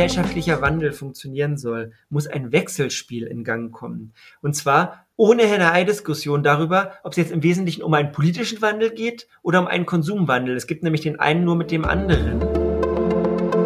[0.00, 4.14] gesellschaftlicher Wandel funktionieren soll, muss ein Wechselspiel in Gang kommen.
[4.40, 9.28] Und zwar ohne Henne-Ei-Diskussion darüber, ob es jetzt im Wesentlichen um einen politischen Wandel geht
[9.42, 10.56] oder um einen Konsumwandel.
[10.56, 12.40] Es gibt nämlich den einen nur mit dem anderen.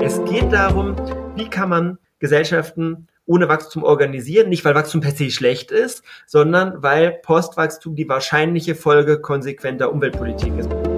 [0.03, 0.97] Es geht darum,
[1.37, 6.83] wie kann man Gesellschaften ohne Wachstum organisieren, nicht weil Wachstum per se schlecht ist, sondern
[6.83, 10.94] weil Postwachstum die wahrscheinliche Folge konsequenter Umweltpolitik ist.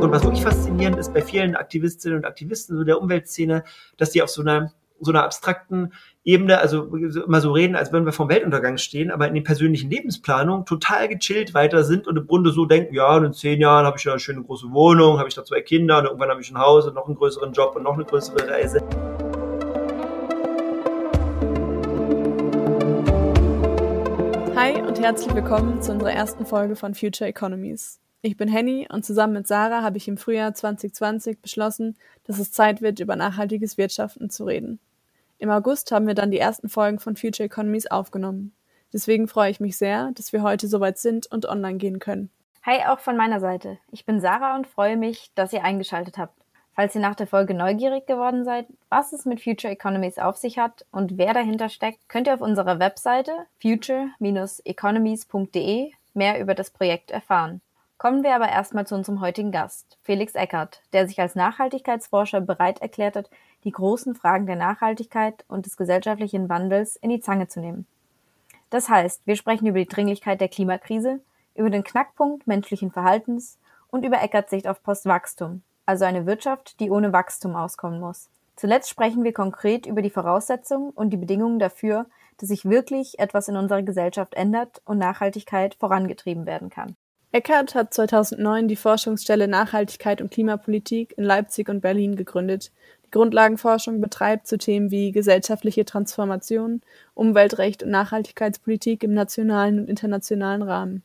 [0.00, 3.64] Und was wirklich faszinierend ist bei vielen Aktivistinnen und Aktivisten so der Umweltszene,
[3.98, 5.92] dass die auf so einer so einer abstrakten
[6.24, 9.90] Ebene, also immer so reden, als würden wir vom Weltuntergang stehen, aber in den persönlichen
[9.90, 13.96] Lebensplanungen total gechillt weiter sind und im Grunde so denken, ja, in zehn Jahren habe
[13.98, 16.50] ich ja eine schöne große Wohnung, habe ich da zwei Kinder und irgendwann habe ich
[16.50, 18.80] ein Haus und noch einen größeren Job und noch eine größere Reise.
[24.54, 28.00] Hi und herzlich willkommen zu unserer ersten Folge von Future Economies.
[28.22, 32.52] Ich bin Henny und zusammen mit Sarah habe ich im Frühjahr 2020 beschlossen, dass es
[32.52, 34.78] Zeit wird, über nachhaltiges Wirtschaften zu reden.
[35.38, 38.52] Im August haben wir dann die ersten Folgen von Future Economies aufgenommen.
[38.92, 42.28] Deswegen freue ich mich sehr, dass wir heute soweit sind und online gehen können.
[42.62, 43.78] Hi auch von meiner Seite.
[43.90, 46.34] Ich bin Sarah und freue mich, dass ihr eingeschaltet habt.
[46.74, 50.58] Falls ihr nach der Folge neugierig geworden seid, was es mit Future Economies auf sich
[50.58, 57.10] hat und wer dahinter steckt, könnt ihr auf unserer Webseite future-economies.de mehr über das Projekt
[57.10, 57.62] erfahren.
[58.00, 62.80] Kommen wir aber erstmal zu unserem heutigen Gast, Felix Eckert, der sich als Nachhaltigkeitsforscher bereit
[62.80, 63.28] erklärt hat,
[63.64, 67.86] die großen Fragen der Nachhaltigkeit und des gesellschaftlichen Wandels in die Zange zu nehmen.
[68.70, 71.20] Das heißt, wir sprechen über die Dringlichkeit der Klimakrise,
[71.54, 76.88] über den Knackpunkt menschlichen Verhaltens und über Eckerts Sicht auf Postwachstum, also eine Wirtschaft, die
[76.88, 78.30] ohne Wachstum auskommen muss.
[78.56, 82.06] Zuletzt sprechen wir konkret über die Voraussetzungen und die Bedingungen dafür,
[82.38, 86.96] dass sich wirklich etwas in unserer Gesellschaft ändert und Nachhaltigkeit vorangetrieben werden kann.
[87.32, 92.72] Eckert hat 2009 die Forschungsstelle Nachhaltigkeit und Klimapolitik in Leipzig und Berlin gegründet,
[93.06, 96.82] die Grundlagenforschung betreibt zu Themen wie gesellschaftliche Transformation,
[97.14, 101.04] Umweltrecht und Nachhaltigkeitspolitik im nationalen und internationalen Rahmen.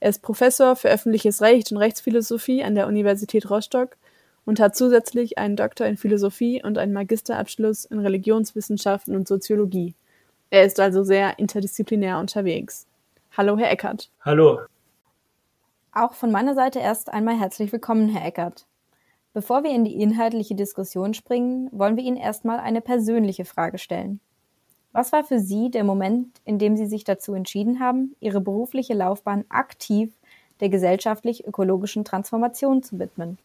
[0.00, 3.96] Er ist Professor für öffentliches Recht und Rechtsphilosophie an der Universität Rostock
[4.46, 9.94] und hat zusätzlich einen Doktor in Philosophie und einen Magisterabschluss in Religionswissenschaften und Soziologie.
[10.48, 12.86] Er ist also sehr interdisziplinär unterwegs.
[13.36, 14.10] Hallo, Herr Eckert.
[14.22, 14.60] Hallo.
[15.94, 18.66] Auch von meiner Seite erst einmal herzlich willkommen, Herr Eckert.
[19.34, 24.18] Bevor wir in die inhaltliche Diskussion springen, wollen wir Ihnen erstmal eine persönliche Frage stellen.
[24.92, 28.94] Was war für Sie der Moment, in dem Sie sich dazu entschieden haben, Ihre berufliche
[28.94, 30.14] Laufbahn aktiv
[30.60, 33.36] der gesellschaftlich-ökologischen Transformation zu widmen?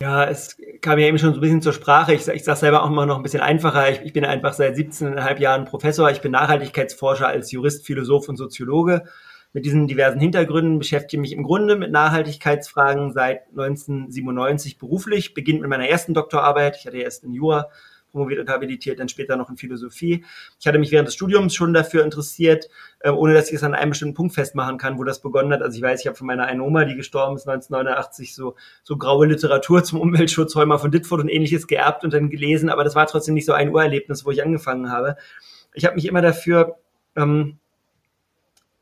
[0.00, 2.14] Ja, es kam ja eben schon so ein bisschen zur Sprache.
[2.14, 3.90] Ich, ich sage selber auch immer noch ein bisschen einfacher.
[3.90, 6.10] Ich, ich bin einfach seit 17,5 Jahren Professor.
[6.10, 9.04] Ich bin Nachhaltigkeitsforscher als Jurist, Philosoph und Soziologe
[9.52, 15.70] mit diesen diversen Hintergründen beschäftige mich im Grunde mit Nachhaltigkeitsfragen seit 1997 beruflich, beginnt mit
[15.70, 16.76] meiner ersten Doktorarbeit.
[16.76, 17.68] Ich hatte erst in Jura
[18.10, 20.24] promoviert und habilitiert, dann später noch in Philosophie.
[20.58, 22.68] Ich hatte mich während des Studiums schon dafür interessiert,
[23.00, 25.62] äh, ohne dass ich es an einem bestimmten Punkt festmachen kann, wo das begonnen hat.
[25.62, 28.96] Also ich weiß, ich habe von meiner einen Oma, die gestorben ist 1989, so, so
[28.96, 32.94] graue Literatur zum Umweltschutz, Heumer von Ditford und ähnliches geerbt und dann gelesen, aber das
[32.94, 35.16] war trotzdem nicht so ein Urerlebnis, wo ich angefangen habe.
[35.74, 36.78] Ich habe mich immer dafür
[37.16, 37.58] ähm,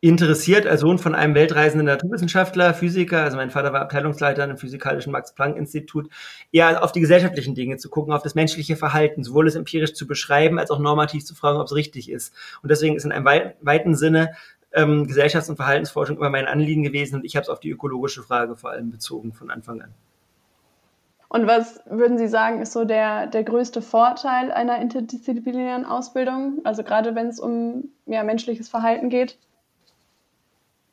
[0.01, 5.11] interessiert als Sohn von einem weltreisenden Naturwissenschaftler, Physiker, also mein Vater war Abteilungsleiter im Physikalischen
[5.11, 6.09] Max-Planck-Institut,
[6.53, 10.07] eher auf die gesellschaftlichen Dinge zu gucken, auf das menschliche Verhalten, sowohl es empirisch zu
[10.07, 12.33] beschreiben, als auch normativ zu fragen, ob es richtig ist.
[12.63, 13.25] Und deswegen ist in einem
[13.61, 14.35] weiten Sinne
[14.73, 18.23] ähm, Gesellschafts- und Verhaltensforschung immer mein Anliegen gewesen und ich habe es auf die ökologische
[18.23, 19.95] Frage vor allem bezogen von Anfang an.
[21.31, 26.61] Und was würden Sie sagen, ist so der, der größte Vorteil einer interdisziplinären Ausbildung?
[26.65, 29.39] Also gerade wenn es um ja, menschliches Verhalten geht?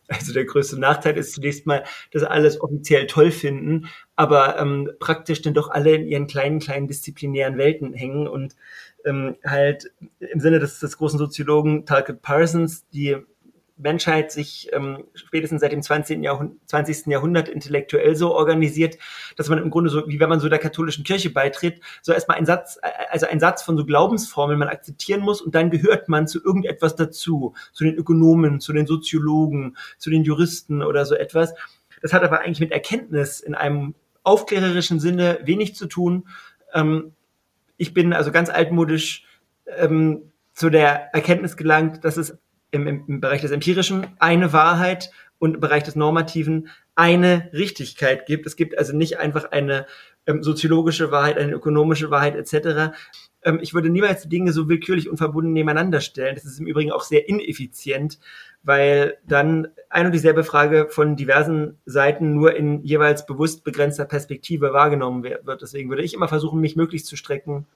[0.08, 5.42] Also der größte Nachteil ist zunächst mal, dass alles offiziell toll finden, aber ähm, praktisch
[5.42, 8.56] dann doch alle in ihren kleinen, kleinen disziplinären Welten hängen und
[9.04, 13.18] ähm, halt im Sinne des, des großen Soziologen Talcott Parsons die
[13.78, 16.24] Menschheit sich ähm, spätestens seit dem 20.
[16.24, 17.08] Jahrhundert, 20.
[17.08, 18.98] Jahrhundert intellektuell so organisiert,
[19.36, 22.38] dass man im Grunde so, wie wenn man so der katholischen Kirche beitritt, so erstmal
[22.38, 22.80] ein Satz,
[23.10, 26.96] also ein Satz von so Glaubensformeln man akzeptieren muss und dann gehört man zu irgendetwas
[26.96, 31.54] dazu, zu den Ökonomen, zu den Soziologen, zu den Juristen oder so etwas.
[32.02, 36.28] Das hat aber eigentlich mit Erkenntnis in einem aufklärerischen Sinne wenig zu tun.
[36.74, 37.14] Ähm,
[37.78, 39.26] ich bin also ganz altmodisch
[39.68, 42.38] ähm, zu der Erkenntnis gelangt, dass es
[42.76, 48.46] im, im Bereich des Empirischen eine Wahrheit und im Bereich des Normativen eine Richtigkeit gibt.
[48.46, 49.86] Es gibt also nicht einfach eine
[50.28, 52.96] ähm, soziologische Wahrheit, eine ökonomische Wahrheit etc.
[53.44, 56.36] Ähm, ich würde niemals Dinge so willkürlich und verbunden nebeneinander stellen.
[56.36, 58.20] Das ist im Übrigen auch sehr ineffizient,
[58.64, 64.74] weil dann ein und dieselbe Frage von diversen Seiten nur in jeweils bewusst begrenzter Perspektive
[64.74, 65.62] wahrgenommen wird.
[65.62, 67.68] Deswegen würde ich immer versuchen, mich möglichst zu strecken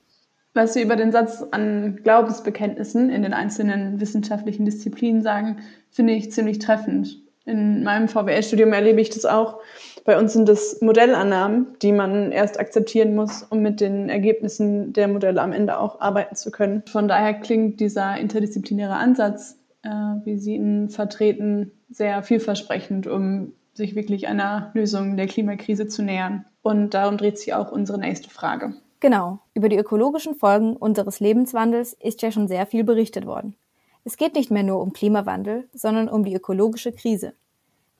[0.60, 5.60] Was Sie über den Satz an Glaubensbekenntnissen in den einzelnen wissenschaftlichen Disziplinen sagen,
[5.90, 7.22] finde ich ziemlich treffend.
[7.46, 9.62] In meinem VWL-Studium erlebe ich das auch.
[10.04, 15.08] Bei uns sind das Modellannahmen, die man erst akzeptieren muss, um mit den Ergebnissen der
[15.08, 16.84] Modelle am Ende auch arbeiten zu können.
[16.92, 19.90] Von daher klingt dieser interdisziplinäre Ansatz, äh,
[20.26, 26.44] wie Sie ihn vertreten, sehr vielversprechend, um sich wirklich einer Lösung der Klimakrise zu nähern.
[26.62, 28.74] Und darum dreht sich auch unsere nächste Frage.
[29.02, 33.56] Genau, über die ökologischen Folgen unseres Lebenswandels ist ja schon sehr viel berichtet worden.
[34.04, 37.34] Es geht nicht mehr nur um Klimawandel, sondern um die ökologische Krise.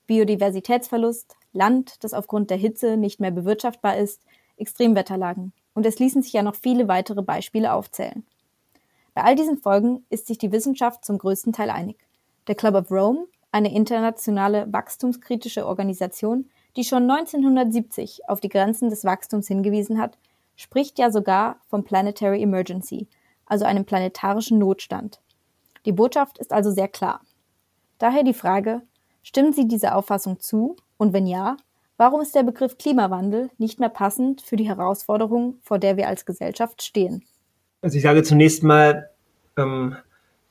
[0.08, 4.22] Biodiversitätsverlust, Land, das aufgrund der Hitze nicht mehr bewirtschaftbar ist,
[4.58, 5.54] Extremwetterlagen.
[5.74, 8.26] Und es ließen sich ja noch viele weitere Beispiele aufzählen.
[9.14, 11.98] Bei all diesen Folgen ist sich die Wissenschaft zum größten Teil einig.
[12.48, 19.06] Der Club of Rome, eine internationale wachstumskritische Organisation, die schon 1970 auf die Grenzen des
[19.06, 20.18] Wachstums hingewiesen hat,
[20.60, 23.08] spricht ja sogar vom Planetary Emergency,
[23.46, 25.22] also einem planetarischen Notstand.
[25.86, 27.22] Die Botschaft ist also sehr klar.
[27.98, 28.82] Daher die Frage,
[29.24, 31.56] stimmen Sie dieser Auffassung zu und wenn ja,
[31.96, 36.26] warum ist der Begriff Klimawandel nicht mehr passend für die Herausforderung, vor der wir als
[36.26, 37.24] Gesellschaft stehen?
[37.82, 39.10] Also ich sage zunächst mal,
[39.58, 39.96] ähm,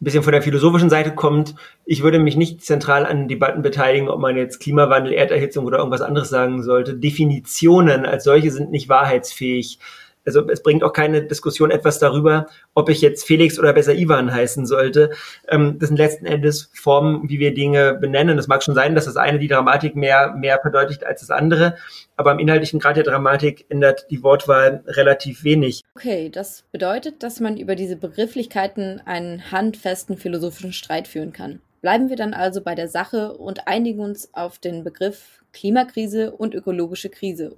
[0.01, 4.09] ein bisschen von der philosophischen Seite kommt, ich würde mich nicht zentral an Debatten beteiligen,
[4.09, 6.95] ob man jetzt Klimawandel, Erderhitzung oder irgendwas anderes sagen sollte.
[6.95, 9.81] Definitionen als solche sind nicht wahrheitsfähig.
[10.29, 14.31] Also es bringt auch keine Diskussion etwas darüber, ob ich jetzt Felix oder besser Ivan
[14.31, 15.13] heißen sollte.
[15.49, 18.39] Ähm, das sind letzten Endes Formen, wie wir Dinge benennen.
[18.39, 21.77] Es mag schon sein, dass das eine die Dramatik mehr, mehr verdeutlicht als das andere,
[22.17, 25.83] aber im inhaltlichen Grad der Dramatik ändert die Wortwahl relativ wenig.
[25.97, 31.61] Okay, das bedeutet, dass man über diese Begrifflichkeiten einen handfesten philosophischen Streit führen kann.
[31.81, 36.55] Bleiben wir dann also bei der Sache und einigen uns auf den Begriff Klimakrise und
[36.55, 37.57] ökologische Krise.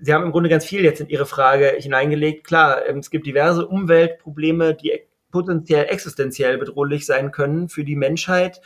[0.00, 2.46] Sie haben im Grunde ganz viel jetzt in Ihre Frage hineingelegt.
[2.46, 5.00] Klar, ähm, es gibt diverse Umweltprobleme, die
[5.30, 8.60] potenziell existenziell bedrohlich sein können für die Menschheit.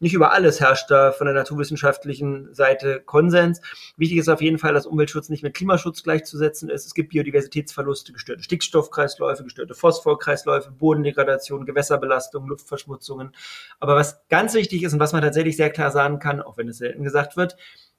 [0.00, 3.60] Nicht über alles herrscht da von der naturwissenschaftlichen Seite Konsens.
[3.96, 6.86] Wichtig ist auf jeden Fall, dass Umweltschutz nicht mit Klimaschutz gleichzusetzen ist.
[6.86, 13.34] Es gibt Biodiversitätsverluste, gestörte Stickstoffkreisläufe, gestörte Phosphorkreisläufe, Bodendegradation, Gewässerbelastung, Luftverschmutzungen.
[13.80, 16.68] Aber was ganz wichtig ist und was man tatsächlich sehr klar sagen kann, auch wenn
[16.68, 17.56] es selten gesagt wird,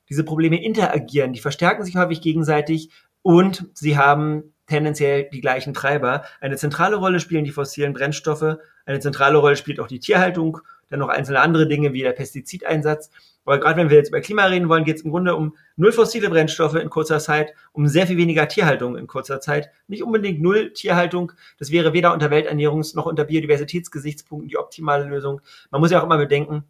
[0.09, 2.89] diese Probleme interagieren, die verstärken sich häufig gegenseitig
[3.21, 6.23] und sie haben tendenziell die gleichen Treiber.
[6.41, 10.59] Eine zentrale Rolle spielen die fossilen Brennstoffe, eine zentrale Rolle spielt auch die Tierhaltung,
[10.89, 13.11] dann noch einzelne andere Dinge wie der Pestizideinsatz.
[13.45, 15.91] Aber gerade wenn wir jetzt über Klima reden wollen, geht es im Grunde um null
[15.91, 19.71] fossile Brennstoffe in kurzer Zeit, um sehr viel weniger Tierhaltung in kurzer Zeit.
[19.87, 21.31] Nicht unbedingt null Tierhaltung.
[21.57, 25.41] Das wäre weder unter Welternährungs- noch unter Biodiversitätsgesichtspunkten die optimale Lösung.
[25.71, 26.63] Man muss ja auch immer bedenken,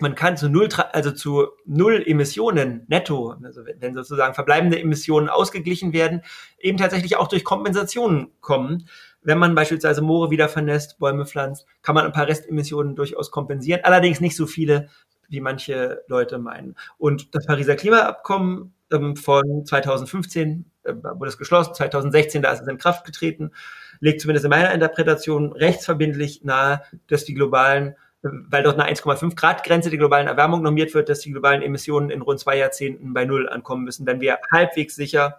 [0.00, 5.92] man kann zu null, also zu null Emissionen netto, also wenn sozusagen verbleibende Emissionen ausgeglichen
[5.92, 6.22] werden,
[6.58, 8.88] eben tatsächlich auch durch Kompensationen kommen.
[9.22, 13.80] Wenn man beispielsweise Moore wieder vernässt, Bäume pflanzt, kann man ein paar Restemissionen durchaus kompensieren,
[13.84, 14.88] allerdings nicht so viele,
[15.28, 16.76] wie manche Leute meinen.
[16.98, 22.68] Und das Pariser Klimaabkommen ähm, von 2015 äh, wurde es geschlossen, 2016, da ist es
[22.68, 23.52] in Kraft getreten,
[24.00, 29.64] legt zumindest in meiner Interpretation rechtsverbindlich nahe, dass die globalen weil dort eine 1,5 Grad
[29.64, 33.24] Grenze der globalen Erwärmung normiert wird, dass die globalen Emissionen in rund zwei Jahrzehnten bei
[33.24, 35.38] Null ankommen müssen, wenn wir halbwegs sicher,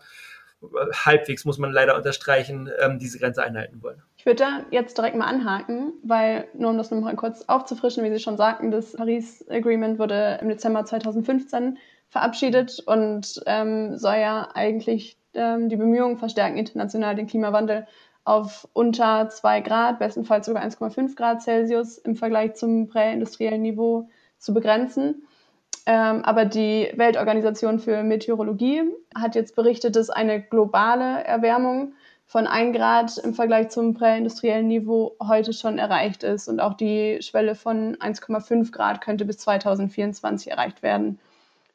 [1.06, 4.01] halbwegs muss man leider unterstreichen, ähm, diese Grenze einhalten wollen.
[4.18, 8.12] Ich würde da jetzt direkt mal anhaken, weil nur um das nochmal kurz aufzufrischen, wie
[8.12, 11.77] Sie schon sagten, das Paris Agreement wurde im Dezember 2015
[12.10, 17.88] verabschiedet und ähm, soll ja eigentlich ähm, die Bemühungen verstärken, international den Klimawandel
[18.25, 24.53] auf unter 2 Grad, bestenfalls sogar 1,5 Grad Celsius im Vergleich zum präindustriellen Niveau zu
[24.53, 25.27] begrenzen.
[25.86, 28.82] Ähm, aber die Weltorganisation für Meteorologie
[29.13, 31.94] hat jetzt berichtet, dass eine globale Erwärmung
[32.25, 36.48] von 1 Grad im Vergleich zum präindustriellen Niveau heute schon erreicht ist.
[36.48, 41.20] Und auch die Schwelle von 1,5 Grad könnte bis 2024 erreicht werden.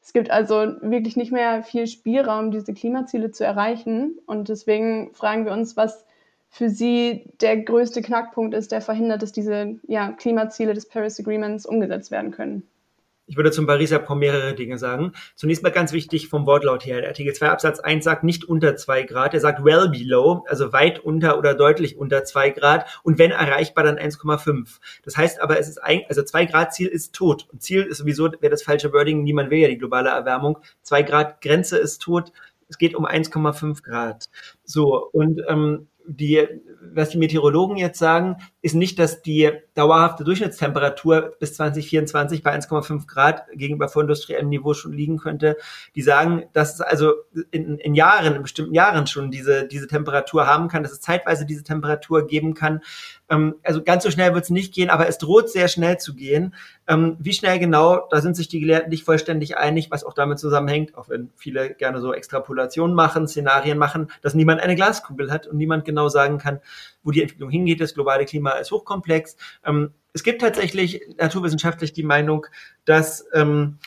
[0.03, 4.19] Es gibt also wirklich nicht mehr viel Spielraum, diese Klimaziele zu erreichen.
[4.25, 6.03] Und deswegen fragen wir uns, was
[6.51, 11.65] für sie der größte Knackpunkt ist, der verhindert, dass diese ja, Klimaziele des Paris Agreements
[11.65, 12.63] umgesetzt werden können?
[13.25, 15.13] Ich würde zum Pariser Abkommen mehrere Dinge sagen.
[15.35, 16.99] Zunächst mal ganz wichtig vom Wortlaut her.
[16.99, 20.73] Der Artikel 2 Absatz 1 sagt nicht unter 2 Grad, er sagt well below, also
[20.73, 24.79] weit unter oder deutlich unter 2 Grad und wenn erreichbar dann 1,5.
[25.03, 27.47] Das heißt aber, es ist ein, also 2 Grad Ziel ist tot.
[27.53, 30.57] Und Ziel ist sowieso, wäre das falsche Wording, niemand will ja die globale Erwärmung.
[30.81, 32.33] 2 Grad Grenze ist tot.
[32.67, 34.29] Es geht um 1,5 Grad.
[34.65, 36.47] So, und ähm, die,
[36.93, 43.07] was die Meteorologen jetzt sagen, ist nicht, dass die dauerhafte Durchschnittstemperatur bis 2024 bei 1,5
[43.07, 45.57] Grad gegenüber vorindustriellem Niveau schon liegen könnte.
[45.95, 47.13] Die sagen, dass es also
[47.51, 51.45] in, in Jahren, in bestimmten Jahren schon diese, diese Temperatur haben kann, dass es zeitweise
[51.45, 52.81] diese Temperatur geben kann.
[53.31, 56.13] Ähm, also ganz so schnell wird es nicht gehen, aber es droht sehr schnell zu
[56.13, 56.53] gehen.
[56.87, 60.37] Ähm, wie schnell genau, da sind sich die Gelehrten nicht vollständig einig, was auch damit
[60.37, 65.47] zusammenhängt, auch wenn viele gerne so Extrapolationen machen, Szenarien machen, dass niemand eine Glaskugel hat
[65.47, 66.59] und niemand genau sagen kann,
[67.03, 67.79] wo die Entwicklung hingeht.
[67.79, 69.37] Das globale Klima ist hochkomplex.
[69.65, 72.45] Ähm, es gibt tatsächlich naturwissenschaftlich die Meinung,
[72.83, 73.77] dass ähm,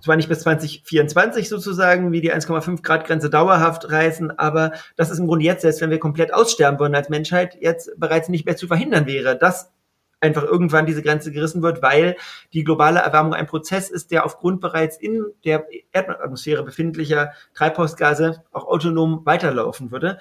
[0.00, 5.18] zwar nicht bis 2024 sozusagen, wie die 1,5 Grad Grenze dauerhaft reißen, aber das ist
[5.18, 8.56] im Grunde jetzt, selbst wenn wir komplett aussterben würden als Menschheit, jetzt bereits nicht mehr
[8.56, 9.72] zu verhindern wäre, dass
[10.20, 12.16] einfach irgendwann diese Grenze gerissen wird, weil
[12.52, 18.66] die globale Erwärmung ein Prozess ist, der aufgrund bereits in der Erdatmosphäre befindlicher Treibhausgase auch
[18.66, 20.18] autonom weiterlaufen würde.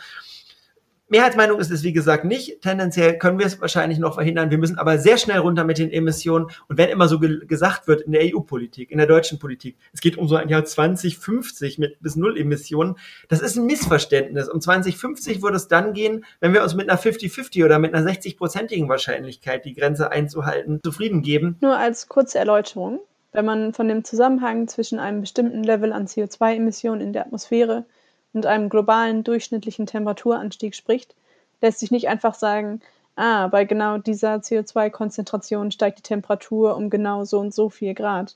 [1.10, 2.62] Mehrheitsmeinung ist es, wie gesagt, nicht.
[2.62, 4.51] Tendenziell können wir es wahrscheinlich noch verhindern.
[4.51, 6.46] Wir müssen aber sehr schnell runter mit den Emissionen.
[6.68, 10.01] Und wenn immer so ge gesagt wird in der EU-Politik, in der deutschen Politik, es
[10.01, 12.96] geht um so ein Jahr 2050 mit bis null Emissionen,
[13.28, 14.50] das ist ein Missverständnis.
[14.50, 18.08] Um 2050 würde es dann gehen, wenn wir uns mit einer 50-50 oder mit einer
[18.08, 21.58] 60-prozentigen Wahrscheinlichkeit, die Grenze einzuhalten, zufrieden geben.
[21.62, 23.00] Nur als kurze Erläuterung.
[23.32, 27.86] Wenn man von dem Zusammenhang zwischen einem bestimmten Level an CO2-Emissionen in der Atmosphäre
[28.33, 31.15] und einem globalen durchschnittlichen Temperaturanstieg spricht,
[31.62, 32.81] lässt sich nicht einfach sagen,
[33.15, 38.36] ah, bei genau dieser CO2-Konzentration steigt die Temperatur um genau so und so viel Grad.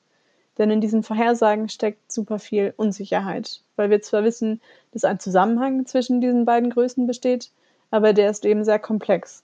[0.57, 5.85] Denn in diesen Vorhersagen steckt super viel Unsicherheit, weil wir zwar wissen, dass ein Zusammenhang
[5.85, 7.49] zwischen diesen beiden Größen besteht,
[7.91, 9.43] aber der ist eben sehr komplex.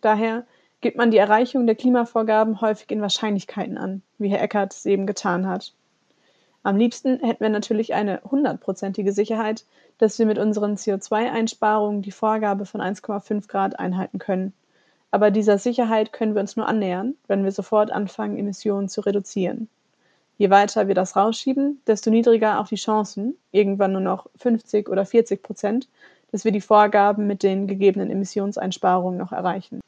[0.00, 0.44] Daher
[0.80, 5.06] gibt man die Erreichung der Klimavorgaben häufig in Wahrscheinlichkeiten an, wie Herr Eckert es eben
[5.06, 5.72] getan hat.
[6.66, 9.64] Am liebsten hätten wir natürlich eine hundertprozentige Sicherheit,
[9.98, 14.52] dass wir mit unseren CO2-Einsparungen die Vorgabe von 1,5 Grad einhalten können.
[15.12, 19.68] Aber dieser Sicherheit können wir uns nur annähern, wenn wir sofort anfangen, Emissionen zu reduzieren.
[20.38, 25.06] Je weiter wir das rausschieben, desto niedriger auch die Chancen, irgendwann nur noch 50 oder
[25.06, 25.88] 40 Prozent,
[26.32, 29.80] dass wir die Vorgaben mit den gegebenen Emissionseinsparungen noch erreichen.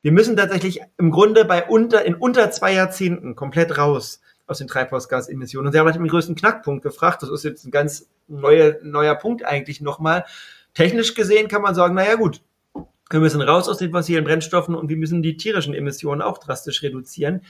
[0.00, 4.68] Wir müssen tatsächlich im Grunde bei unter, in unter zwei Jahrzehnten komplett raus aus den
[4.68, 5.68] Treibhausgasemissionen.
[5.68, 7.22] Und Sie haben nach dem größten Knackpunkt gefragt.
[7.22, 10.24] Das ist jetzt ein ganz neuer, neuer Punkt eigentlich nochmal.
[10.74, 12.40] Technisch gesehen kann man sagen, naja gut,
[13.10, 16.82] wir müssen raus aus den fossilen Brennstoffen und wir müssen die tierischen Emissionen auch drastisch
[16.82, 17.42] reduzieren.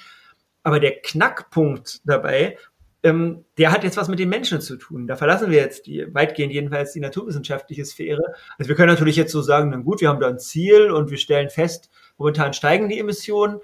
[0.63, 2.59] Aber der Knackpunkt dabei,
[3.03, 5.07] ähm, der hat jetzt was mit den Menschen zu tun.
[5.07, 8.23] Da verlassen wir jetzt die, weitgehend jedenfalls die naturwissenschaftliche Sphäre.
[8.59, 11.11] Also wir können natürlich jetzt so sagen, na gut, wir haben da ein Ziel und
[11.11, 13.61] wir stellen fest, momentan steigen die Emissionen.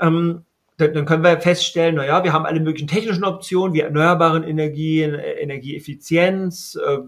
[0.00, 0.44] Ähm,
[0.78, 5.32] dann können wir feststellen, naja, wir haben alle möglichen technischen Optionen wie erneuerbaren Energien, äh,
[5.32, 6.98] Energieeffizienz, äh,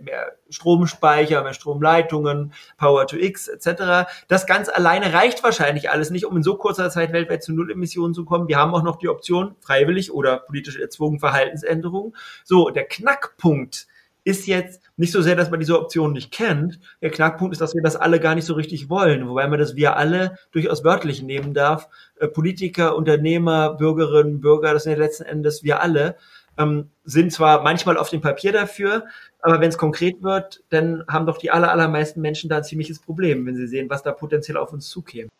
[0.00, 4.08] mehr Stromspeicher, mehr Stromleitungen, Power to X etc.
[4.28, 8.14] Das ganz alleine reicht wahrscheinlich alles nicht, um in so kurzer Zeit weltweit zu Nullemissionen
[8.14, 8.48] zu kommen.
[8.48, 12.14] Wir haben auch noch die Option, freiwillig oder politisch erzwungen Verhaltensänderungen.
[12.44, 13.88] So, der Knackpunkt
[14.24, 16.78] ist jetzt nicht so sehr, dass man diese Option nicht kennt.
[17.00, 19.74] Der Knackpunkt ist, dass wir das alle gar nicht so richtig wollen, wobei man das
[19.74, 21.88] wir alle durchaus wörtlich nehmen darf.
[22.18, 26.16] Äh, Politiker, Unternehmer, Bürgerinnen, Bürger, das sind ja letzten Endes wir alle,
[26.58, 29.06] ähm, sind zwar manchmal auf dem Papier dafür,
[29.40, 33.00] aber wenn es konkret wird, dann haben doch die aller, allermeisten Menschen da ein ziemliches
[33.00, 35.30] Problem, wenn sie sehen, was da potenziell auf uns zukäme.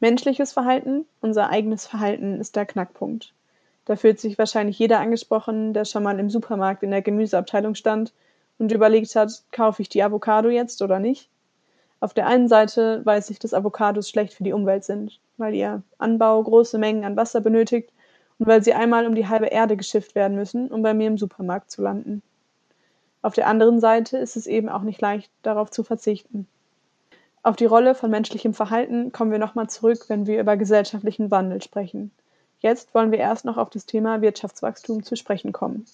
[0.00, 3.32] Menschliches Verhalten, unser eigenes Verhalten ist der Knackpunkt.
[3.86, 8.12] Da fühlt sich wahrscheinlich jeder angesprochen, der schon mal im Supermarkt in der Gemüseabteilung stand
[8.58, 11.30] und überlegt hat, kaufe ich die Avocado jetzt oder nicht.
[12.00, 15.82] Auf der einen Seite weiß ich, dass Avocados schlecht für die Umwelt sind, weil ihr
[15.98, 17.90] Anbau große Mengen an Wasser benötigt
[18.38, 21.16] und weil sie einmal um die halbe Erde geschifft werden müssen, um bei mir im
[21.16, 22.22] Supermarkt zu landen.
[23.22, 26.46] Auf der anderen Seite ist es eben auch nicht leicht, darauf zu verzichten.
[27.42, 31.62] Auf die Rolle von menschlichem Verhalten kommen wir nochmal zurück, wenn wir über gesellschaftlichen Wandel
[31.62, 32.10] sprechen.
[32.66, 35.86] Jetzt wollen wir erst noch auf das Thema Wirtschaftswachstum zu sprechen kommen.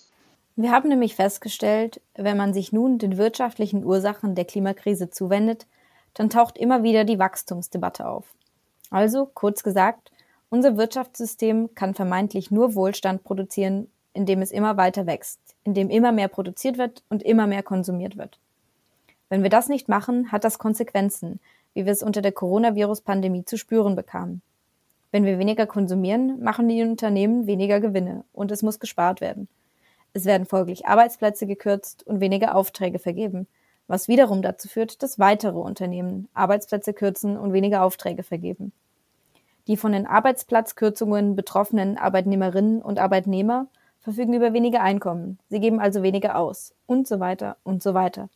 [0.57, 5.67] Wir haben nämlich festgestellt, wenn man sich nun den wirtschaftlichen Ursachen der Klimakrise zuwendet,
[6.15, 8.25] dann taucht immer wieder die Wachstumsdebatte auf.
[8.89, 10.13] Also, kurz gesagt,
[10.49, 16.29] unser Wirtschaftssystem kann vermeintlich nur Wohlstand produzieren, indem es immer weiter wächst, indem immer mehr
[16.29, 18.39] produziert wird und immer mehr konsumiert wird.
[19.29, 21.39] Wenn wir das nicht machen, hat das Konsequenzen,
[21.75, 24.41] wie wir es unter der Coronavirus-Pandemie zu spüren bekamen.
[25.13, 29.47] Wenn wir weniger konsumieren, machen die Unternehmen weniger Gewinne und es muss gespart werden.
[30.15, 33.47] Es werden folglich Arbeitsplätze gekürzt und weniger Aufträge vergeben,
[33.87, 38.73] was wiederum dazu führt, dass weitere Unternehmen Arbeitsplätze kürzen und weniger Aufträge vergeben.
[39.67, 43.67] Die von den Arbeitsplatzkürzungen betroffenen Arbeitnehmerinnen und Arbeitnehmer
[44.01, 48.31] verfügen über weniger Einkommen, sie geben also weniger aus und so weiter und so weiter.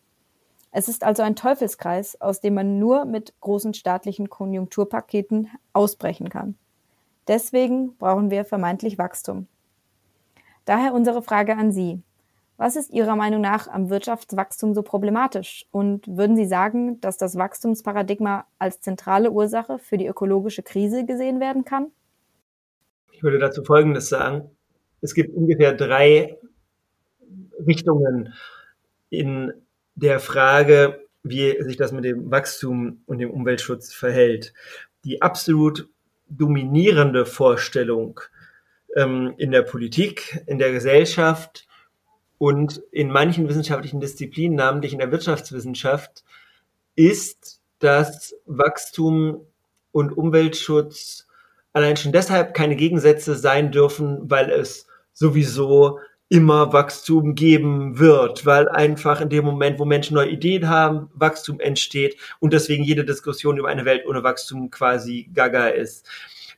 [0.72, 6.58] Es ist also ein Teufelskreis, aus dem man nur mit großen staatlichen Konjunkturpaketen ausbrechen kann.
[7.28, 9.48] Deswegen brauchen wir vermeintlich Wachstum.
[10.64, 12.02] Daher unsere Frage an Sie.
[12.56, 15.66] Was ist Ihrer Meinung nach am Wirtschaftswachstum so problematisch?
[15.70, 21.38] Und würden Sie sagen, dass das Wachstumsparadigma als zentrale Ursache für die ökologische Krise gesehen
[21.38, 21.88] werden kann?
[23.12, 24.50] Ich würde dazu Folgendes sagen.
[25.02, 26.38] Es gibt ungefähr drei
[27.66, 28.32] Richtungen
[29.10, 29.52] in
[29.94, 34.54] der Frage, wie sich das mit dem Wachstum und dem Umweltschutz verhält.
[35.04, 35.88] Die absolut
[36.28, 38.20] dominierende Vorstellung
[38.96, 41.66] ähm, in der Politik, in der Gesellschaft
[42.38, 46.24] und in manchen wissenschaftlichen Disziplinen, namentlich in der Wirtschaftswissenschaft,
[46.94, 49.46] ist, dass Wachstum
[49.92, 51.26] und Umweltschutz
[51.72, 58.68] allein schon deshalb keine Gegensätze sein dürfen, weil es sowieso immer Wachstum geben wird, weil
[58.68, 63.58] einfach in dem Moment, wo Menschen neue Ideen haben, Wachstum entsteht und deswegen jede Diskussion
[63.58, 66.08] über eine Welt ohne Wachstum quasi gaga ist.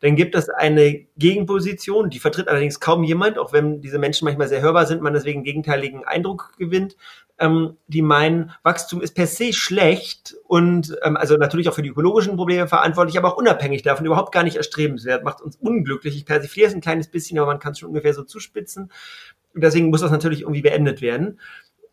[0.00, 4.48] Dann gibt es eine Gegenposition, die vertritt allerdings kaum jemand, auch wenn diese Menschen manchmal
[4.48, 6.96] sehr hörbar sind, man deswegen gegenteiligen Eindruck gewinnt,
[7.40, 11.90] ähm, die meinen, Wachstum ist per se schlecht und ähm, also natürlich auch für die
[11.90, 16.16] ökologischen Probleme verantwortlich, aber auch unabhängig davon überhaupt gar nicht erstrebenswert, macht uns unglücklich.
[16.16, 18.90] Ich persifliere es ein kleines bisschen, aber man kann es schon ungefähr so zuspitzen.
[19.54, 21.40] Und deswegen muss das natürlich irgendwie beendet werden.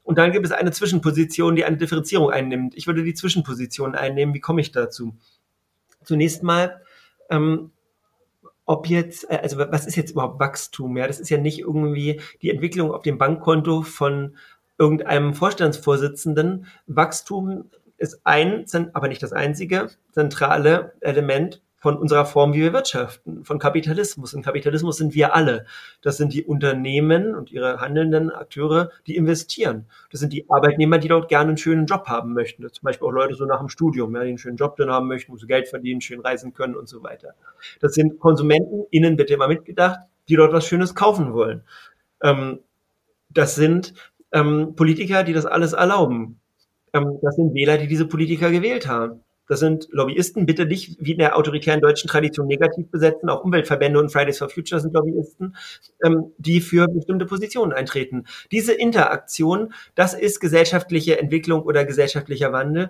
[0.03, 2.75] Und dann gibt es eine Zwischenposition, die eine Differenzierung einnimmt.
[2.75, 4.35] Ich würde die Zwischenposition einnehmen.
[4.35, 5.15] Wie komme ich dazu?
[6.03, 6.81] Zunächst mal,
[7.29, 7.71] ähm,
[8.65, 10.95] ob jetzt, äh, also was ist jetzt überhaupt Wachstum?
[10.97, 14.37] Ja, das ist ja nicht irgendwie die Entwicklung auf dem Bankkonto von
[14.77, 16.67] irgendeinem Vorstandsvorsitzenden.
[16.85, 23.45] Wachstum ist ein, aber nicht das einzige zentrale Element von unserer Form, wie wir wirtschaften,
[23.45, 24.33] von Kapitalismus.
[24.33, 25.67] Und Kapitalismus sind wir alle.
[26.01, 29.85] Das sind die Unternehmen und ihre handelnden Akteure, die investieren.
[30.09, 32.67] Das sind die Arbeitnehmer, die dort gerne einen schönen Job haben möchten.
[32.71, 35.07] Zum Beispiel auch Leute so nach dem Studium, ja, die einen schönen Job drin haben
[35.07, 37.35] möchten, wo sie Geld verdienen, schön reisen können und so weiter.
[37.81, 41.61] Das sind Konsumenten, innen bitte immer mitgedacht, die dort was Schönes kaufen wollen.
[42.23, 42.61] Ähm,
[43.29, 43.93] das sind
[44.31, 46.39] ähm, Politiker, die das alles erlauben.
[46.93, 49.21] Ähm, das sind Wähler, die diese Politiker gewählt haben.
[49.47, 53.29] Das sind Lobbyisten, bitte nicht wie in der autoritären deutschen Tradition negativ besetzen.
[53.29, 55.55] Auch Umweltverbände und Fridays for Future sind Lobbyisten,
[56.03, 58.25] ähm, die für bestimmte Positionen eintreten.
[58.51, 62.89] Diese Interaktion, das ist gesellschaftliche Entwicklung oder gesellschaftlicher Wandel.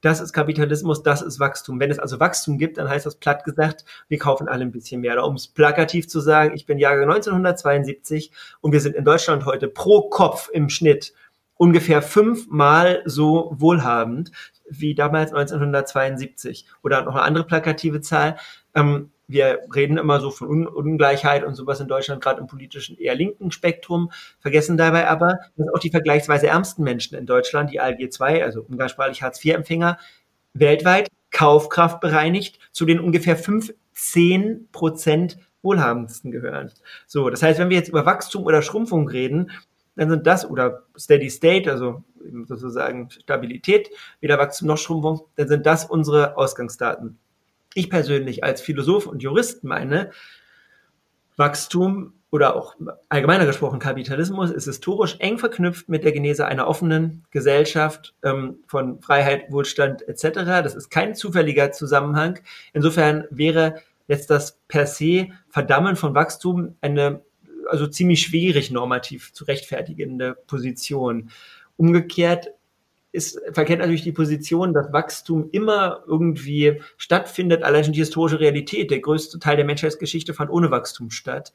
[0.00, 1.80] Das ist Kapitalismus, das ist Wachstum.
[1.80, 5.00] Wenn es also Wachstum gibt, dann heißt das platt gesagt, wir kaufen alle ein bisschen
[5.00, 5.24] mehr.
[5.24, 8.30] Um es plakativ zu sagen, ich bin Jahrgang 1972
[8.60, 11.12] und wir sind in Deutschland heute pro Kopf im Schnitt
[11.56, 14.30] ungefähr fünfmal so wohlhabend
[14.70, 16.66] wie damals 1972.
[16.82, 18.36] Oder noch eine andere plakative Zahl.
[18.74, 22.96] Ähm, wir reden immer so von Un Ungleichheit und sowas in Deutschland, gerade im politischen
[22.98, 27.78] eher linken Spektrum, vergessen dabei aber, dass auch die vergleichsweise ärmsten Menschen in Deutschland, die
[27.78, 29.98] ALG 2, also umgangssprachlich Hartz-IV-Empfänger,
[30.54, 36.72] weltweit Kaufkraft bereinigt zu den ungefähr 15 Prozent wohlhabendsten gehören.
[37.06, 39.50] So, das heißt, wenn wir jetzt über Wachstum oder Schrumpfung reden,
[39.98, 42.04] dann sind das oder Steady State, also
[42.46, 47.18] sozusagen Stabilität, weder Wachstum noch Schrumpfung, dann sind das unsere Ausgangsdaten.
[47.74, 50.10] Ich persönlich als Philosoph und Jurist meine,
[51.36, 52.76] Wachstum oder auch
[53.08, 59.00] allgemeiner gesprochen Kapitalismus ist historisch eng verknüpft mit der Genese einer offenen Gesellschaft ähm, von
[59.00, 60.44] Freiheit, Wohlstand etc.
[60.62, 62.38] Das ist kein zufälliger Zusammenhang.
[62.72, 67.22] Insofern wäre jetzt das per se Verdammen von Wachstum eine
[67.68, 71.30] also ziemlich schwierig normativ zu rechtfertigende Position.
[71.76, 72.48] Umgekehrt
[73.12, 78.90] ist, verkennt natürlich die Position, dass Wachstum immer irgendwie stattfindet, allein schon die historische Realität.
[78.90, 81.52] Der größte Teil der Menschheitsgeschichte fand ohne Wachstum statt.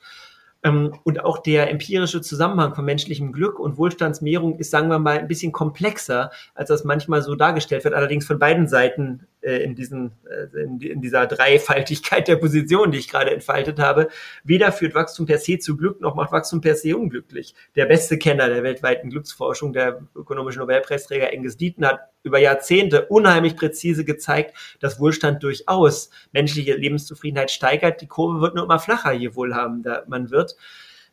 [0.64, 5.20] Ähm, und auch der empirische Zusammenhang von menschlichem Glück und Wohlstandsmehrung ist, sagen wir mal,
[5.20, 10.14] ein bisschen komplexer, als das manchmal so dargestellt wird, allerdings von beiden Seiten in, diesen,
[10.30, 14.08] äh, in, dieser Dreifaltigkeit der Position, die ich gerade entfaltet habe.
[14.44, 17.54] Weder führt Wachstum per se zu Glück, noch macht Wachstum per se unglücklich.
[17.76, 23.56] Der beste Kenner der weltweiten Glücksforschung, der ökonomische Nobelpreisträger Engels Dieten, hat über Jahrzehnte unheimlich
[23.56, 28.02] präzise gezeigt, dass Wohlstand durchaus menschliche Lebenszufriedenheit steigert.
[28.02, 30.56] Die Kurve wird nur immer flacher, je wohlhabender man wird.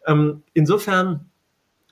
[0.07, 1.31] Ähm, insofern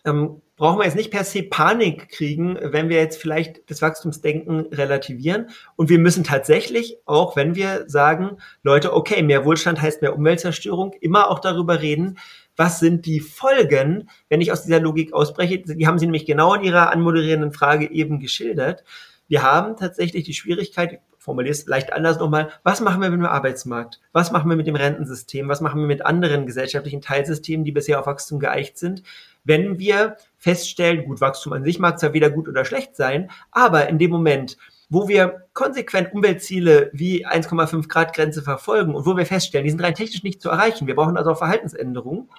[0.04, 4.66] ähm, brauchen wir jetzt nicht per se Panik kriegen, wenn wir jetzt vielleicht das Wachstumsdenken
[4.72, 5.50] relativieren.
[5.76, 10.92] Und wir müssen tatsächlich, auch wenn wir sagen, Leute, okay, mehr Wohlstand heißt mehr Umweltzerstörung,
[11.00, 12.18] immer auch darüber reden,
[12.56, 15.60] was sind die Folgen, wenn ich aus dieser Logik ausbreche.
[15.60, 18.82] Die haben Sie nämlich genau in Ihrer anmoderierenden Frage eben geschildert.
[19.28, 23.26] Wir haben tatsächlich die Schwierigkeit, formuliere es leicht anders nochmal, was machen wir mit dem
[23.26, 24.00] Arbeitsmarkt?
[24.12, 25.48] Was machen wir mit dem Rentensystem?
[25.48, 29.02] Was machen wir mit anderen gesellschaftlichen Teilsystemen, die bisher auf Wachstum geeicht sind?
[29.44, 33.88] Wenn wir feststellen, gut, Wachstum an sich mag zwar weder gut oder schlecht sein, aber
[33.88, 34.56] in dem Moment,
[34.88, 39.82] wo wir konsequent Umweltziele wie 1,5 Grad Grenze verfolgen und wo wir feststellen, die sind
[39.82, 42.30] rein technisch nicht zu erreichen, wir brauchen also auch Verhaltensänderungen,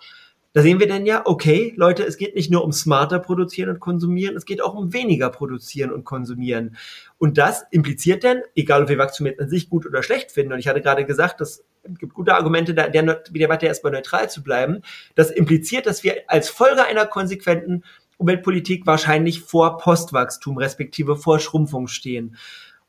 [0.54, 3.80] da sehen wir dann ja, okay, Leute, es geht nicht nur um smarter produzieren und
[3.80, 6.76] konsumieren, es geht auch um weniger produzieren und konsumieren.
[7.18, 10.54] Und das impliziert dann, egal ob wir Wachstum jetzt an sich gut oder schlecht finden,
[10.54, 11.64] und ich hatte gerade gesagt, es
[12.00, 14.82] gibt gute Argumente, der, der Debatte erstmal neutral zu bleiben,
[15.16, 17.84] das impliziert, dass wir als Folge einer konsequenten
[18.18, 22.36] Umweltpolitik wahrscheinlich vor Postwachstum respektive vor Schrumpfung stehen.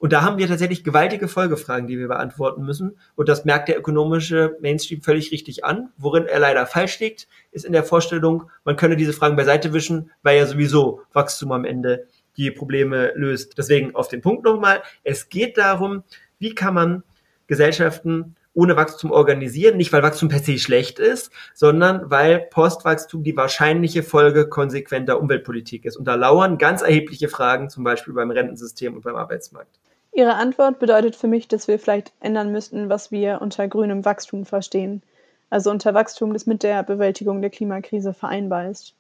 [0.01, 2.97] Und da haben wir tatsächlich gewaltige Folgefragen, die wir beantworten müssen.
[3.17, 5.91] Und das merkt der ökonomische Mainstream völlig richtig an.
[5.99, 10.11] Worin er leider falsch liegt, ist in der Vorstellung, man könne diese Fragen beiseite wischen,
[10.23, 12.07] weil ja sowieso Wachstum am Ende
[12.39, 13.59] die Probleme löst.
[13.59, 14.83] Deswegen auf den Punkt nochmal.
[15.05, 16.03] Es geht darum,
[16.39, 17.03] wie kann man
[17.47, 23.37] Gesellschaften ohne Wachstum organisieren, nicht weil Wachstum per se schlecht ist, sondern weil Postwachstum die
[23.37, 25.97] wahrscheinliche Folge konsequenter Umweltpolitik ist.
[25.97, 29.79] Und da lauern ganz erhebliche Fragen, zum Beispiel beim Rentensystem und beim Arbeitsmarkt.
[30.21, 34.45] Ihre Antwort bedeutet für mich, dass wir vielleicht ändern müssten, was wir unter grünem Wachstum
[34.45, 35.03] verstehen.
[35.49, 38.93] Also unter Wachstum, das mit der Bewältigung der Klimakrise vereinbar ist.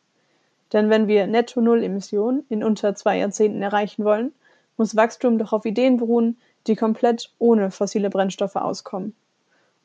[0.72, 4.33] Denn wenn wir netto Null Emissionen in unter zwei Jahrzehnten erreichen wollen,
[4.78, 9.14] muss Wachstum doch auf Ideen beruhen, die komplett ohne fossile Brennstoffe auskommen.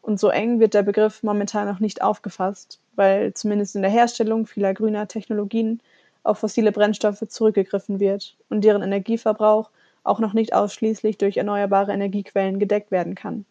[0.02, 4.46] Und so eng wird der Begriff momentan noch nicht aufgefasst, weil zumindest in der Herstellung
[4.46, 5.82] vieler grüner Technologien
[6.24, 9.70] auf fossile Brennstoffe zurückgegriffen wird und deren Energieverbrauch
[10.06, 13.46] auch noch nicht ausschließlich durch erneuerbare Energiequellen gedeckt werden kann.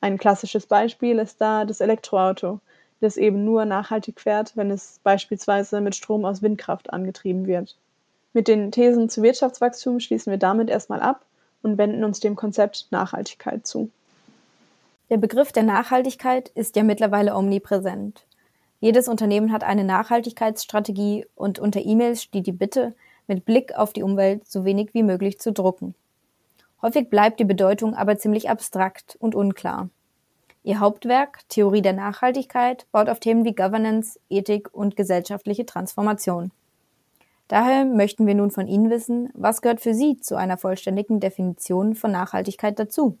[0.00, 2.60] Ein klassisches Beispiel ist da das Elektroauto,
[3.00, 7.76] das eben nur nachhaltig fährt, wenn es beispielsweise mit Strom aus Windkraft angetrieben wird.
[8.32, 11.24] Mit den Thesen zu Wirtschaftswachstum schließen wir damit erstmal ab
[11.62, 13.90] und wenden uns dem Konzept Nachhaltigkeit zu.
[15.10, 18.24] Der Begriff der Nachhaltigkeit ist ja mittlerweile omnipräsent.
[18.80, 22.94] Jedes Unternehmen hat eine Nachhaltigkeitsstrategie und unter E-Mails steht die Bitte,
[23.28, 25.94] mit Blick auf die Umwelt so wenig wie möglich zu drucken.
[26.82, 29.90] Häufig bleibt die Bedeutung aber ziemlich abstrakt und unklar.
[30.62, 36.50] Ihr Hauptwerk Theorie der Nachhaltigkeit baut auf Themen wie Governance, Ethik und gesellschaftliche Transformation.
[37.48, 41.94] Daher möchten wir nun von Ihnen wissen, was gehört für Sie zu einer vollständigen Definition
[41.94, 43.16] von Nachhaltigkeit dazu?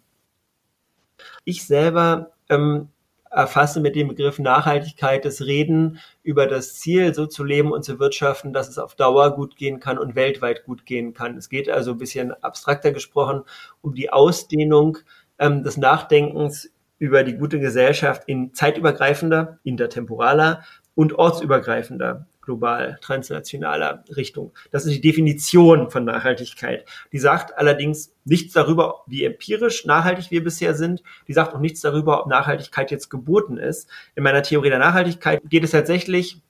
[1.44, 2.88] Ich selber ähm,
[3.30, 7.98] erfasse mit dem Begriff Nachhaltigkeit das Reden über das Ziel, so zu leben und zu
[7.98, 11.36] wirtschaften, dass es auf Dauer gut gehen kann und weltweit gut gehen kann.
[11.36, 13.42] Es geht also ein bisschen abstrakter gesprochen
[13.80, 14.98] um die Ausdehnung
[15.38, 20.64] ähm, des Nachdenkens über die gute Gesellschaft in zeitübergreifender, intertemporaler
[20.94, 24.52] und ortsübergreifender global transnationaler Richtung.
[24.70, 26.86] Das ist die Definition von Nachhaltigkeit.
[27.12, 31.02] Die sagt allerdings nichts darüber, wie empirisch nachhaltig wir bisher sind.
[31.26, 33.90] Die sagt auch nichts darüber, ob Nachhaltigkeit jetzt geboten ist.
[34.14, 36.40] In meiner Theorie der Nachhaltigkeit geht es tatsächlich,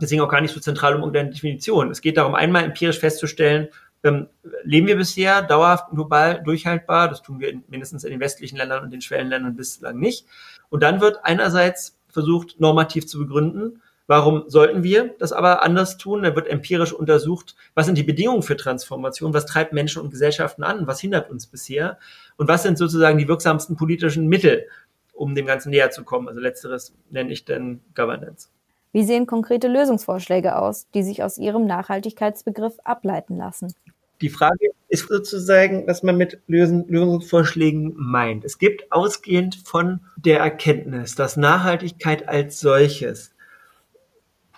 [0.00, 1.90] deswegen auch gar nicht so zentral um irgendeine Definition.
[1.90, 3.70] Es geht darum, einmal empirisch festzustellen,
[4.04, 4.28] ähm,
[4.62, 7.08] leben wir bisher dauerhaft global durchhaltbar.
[7.08, 10.26] Das tun wir in, mindestens in den westlichen Ländern und den Schwellenländern bislang nicht.
[10.68, 16.22] Und dann wird einerseits versucht, normativ zu begründen, Warum sollten wir das aber anders tun?
[16.22, 20.62] Da wird empirisch untersucht, was sind die Bedingungen für Transformation, was treibt Menschen und Gesellschaften
[20.62, 21.98] an, was hindert uns bisher
[22.36, 24.66] und was sind sozusagen die wirksamsten politischen Mittel,
[25.14, 26.28] um dem Ganzen näher zu kommen.
[26.28, 28.48] Also letzteres nenne ich dann Governance.
[28.92, 33.74] Wie sehen konkrete Lösungsvorschläge aus, die sich aus Ihrem Nachhaltigkeitsbegriff ableiten lassen?
[34.20, 38.44] Die Frage ist sozusagen, was man mit Lösungsvorschlägen meint.
[38.44, 43.33] Es gibt ausgehend von der Erkenntnis, dass Nachhaltigkeit als solches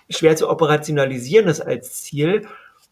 [0.09, 2.47] schwer zu operationalisieren ist als Ziel.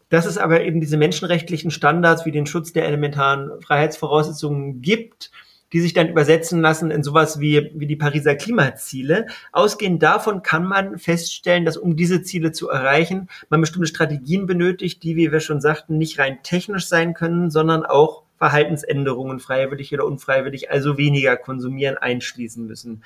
[0.09, 5.31] Dass es aber eben diese menschenrechtlichen Standards wie den Schutz der elementaren Freiheitsvoraussetzungen gibt,
[5.73, 9.25] die sich dann übersetzen lassen in sowas wie, wie die Pariser Klimaziele.
[9.51, 15.03] Ausgehend davon kann man feststellen, dass um diese Ziele zu erreichen, man bestimmte Strategien benötigt,
[15.03, 20.05] die, wie wir schon sagten, nicht rein technisch sein können, sondern auch Verhaltensänderungen, freiwillig oder
[20.05, 23.01] unfreiwillig, also weniger konsumieren, einschließen müssen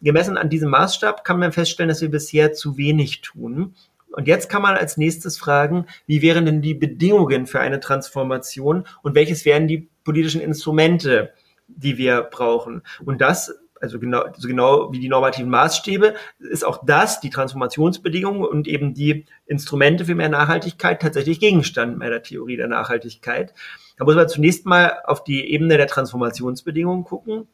[0.00, 3.74] gemessen an diesem Maßstab kann man feststellen, dass wir bisher zu wenig tun.
[4.12, 8.86] Und jetzt kann man als nächstes fragen, wie wären denn die Bedingungen für eine Transformation
[9.02, 11.32] und welches wären die politischen Instrumente,
[11.66, 12.82] die wir brauchen?
[13.04, 18.42] Und das also genau, so genau wie die normativen Maßstäbe, ist auch das, die Transformationsbedingungen
[18.42, 23.52] und eben die Instrumente für mehr Nachhaltigkeit tatsächlich Gegenstand meiner Theorie der Nachhaltigkeit.
[23.98, 27.48] Da muss man zunächst mal auf die Ebene der Transformationsbedingungen gucken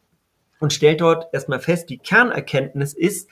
[0.63, 3.29] und stellt dort erstmal fest, die Kernerkenntnis ist,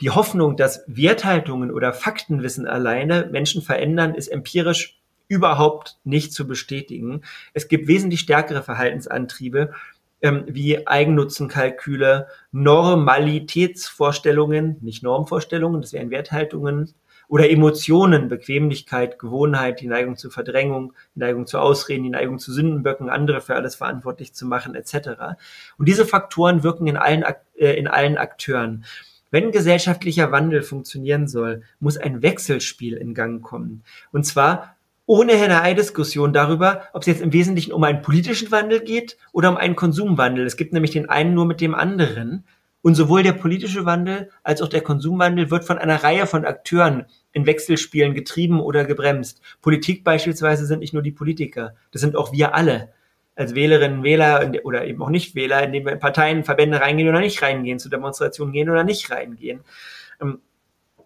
[0.00, 7.22] die Hoffnung, dass Werthaltungen oder Faktenwissen alleine Menschen verändern, ist empirisch überhaupt nicht zu bestätigen.
[7.54, 9.74] Es gibt wesentlich stärkere Verhaltensantriebe,
[10.22, 16.94] ähm, wie Eigennutzenkalküle, Normalitätsvorstellungen, nicht Normvorstellungen, das wären Werthaltungen,
[17.30, 22.52] oder Emotionen, Bequemlichkeit, Gewohnheit, die Neigung zur Verdrängung, die Neigung zu Ausreden, die Neigung zu
[22.52, 25.36] Sündenböcken, andere für alles verantwortlich zu machen, etc.
[25.78, 27.24] Und diese Faktoren wirken in allen,
[27.56, 28.84] äh, in allen Akteuren.
[29.30, 33.84] Wenn gesellschaftlicher Wandel funktionieren soll, muss ein Wechselspiel in Gang kommen.
[34.10, 34.74] Und zwar
[35.10, 39.48] ohne eine Diskussion darüber, ob es jetzt im Wesentlichen um einen politischen Wandel geht oder
[39.48, 40.46] um einen Konsumwandel.
[40.46, 42.44] Es gibt nämlich den einen nur mit dem anderen.
[42.80, 47.06] Und sowohl der politische Wandel als auch der Konsumwandel wird von einer Reihe von Akteuren
[47.32, 49.40] in Wechselspielen getrieben oder gebremst.
[49.60, 52.90] Politik beispielsweise sind nicht nur die Politiker, das sind auch wir alle
[53.34, 57.42] als Wählerinnen Wähler oder eben auch Nicht-Wähler, indem wir in Parteien, Verbände reingehen oder nicht
[57.42, 59.60] reingehen, zu Demonstrationen gehen oder nicht reingehen.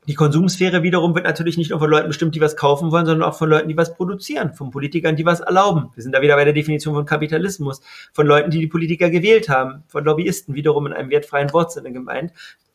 [0.07, 3.27] Die Konsumsphäre wiederum wird natürlich nicht nur von Leuten bestimmt, die was kaufen wollen, sondern
[3.27, 5.91] auch von Leuten, die was produzieren, von Politikern, die was erlauben.
[5.95, 7.81] Wir sind da wieder bei der Definition von Kapitalismus,
[8.13, 12.33] von Leuten, die die Politiker gewählt haben, von Lobbyisten, wiederum in einem wertfreien Wortsinne gemeint.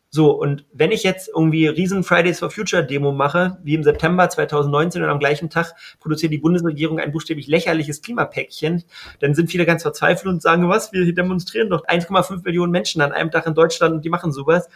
[0.10, 4.28] So, und wenn ich jetzt irgendwie riesen Fridays for Future Demo mache, wie im September
[4.28, 8.84] 2019 und am gleichen Tag produziert die Bundesregierung ein buchstäblich lächerliches Klimapäckchen,
[9.20, 13.12] dann sind viele ganz verzweifelt und sagen, was, wir demonstrieren doch 1,5 Millionen Menschen an
[13.12, 14.68] einem Tag in Deutschland und die machen sowas.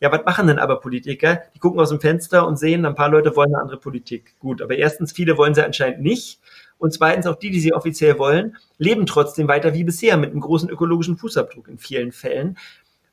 [0.00, 1.42] Ja, was machen denn aber Politiker?
[1.54, 4.34] Die gucken aus dem Fenster und sehen, ein paar Leute wollen eine andere Politik.
[4.38, 6.40] Gut, aber erstens, viele wollen sie anscheinend nicht.
[6.78, 10.40] Und zweitens, auch die, die sie offiziell wollen, leben trotzdem weiter wie bisher mit einem
[10.40, 12.58] großen ökologischen Fußabdruck in vielen Fällen.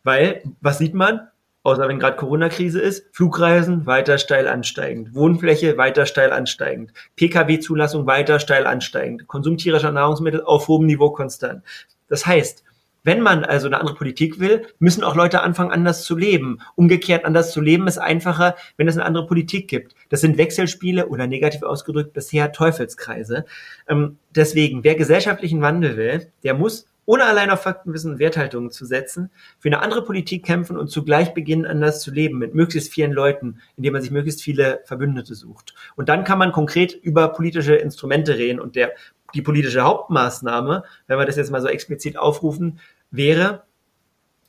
[0.03, 1.27] Weil, was sieht man?
[1.63, 8.39] Außer wenn gerade Corona-Krise ist, Flugreisen weiter steil ansteigend, Wohnfläche weiter steil ansteigend, Pkw-Zulassung weiter
[8.39, 11.63] steil ansteigend, Konsum tierischer Nahrungsmittel auf hohem Niveau konstant.
[12.07, 12.63] Das heißt,
[13.03, 16.59] wenn man also eine andere Politik will, müssen auch Leute anfangen, anders zu leben.
[16.75, 19.95] Umgekehrt anders zu leben ist einfacher, wenn es eine andere Politik gibt.
[20.09, 23.45] Das sind Wechselspiele oder negativ ausgedrückt bisher Teufelskreise.
[23.87, 28.85] Ähm, deswegen, wer gesellschaftlichen Wandel will, der muss ohne allein auf Faktenwissen und Werthaltungen zu
[28.85, 33.11] setzen, für eine andere Politik kämpfen und zugleich beginnen, anders zu leben, mit möglichst vielen
[33.11, 35.73] Leuten, indem man sich möglichst viele Verbündete sucht.
[35.95, 38.91] Und dann kann man konkret über politische Instrumente reden und der
[39.33, 42.79] die politische Hauptmaßnahme, wenn wir das jetzt mal so explizit aufrufen,
[43.11, 43.63] wäre,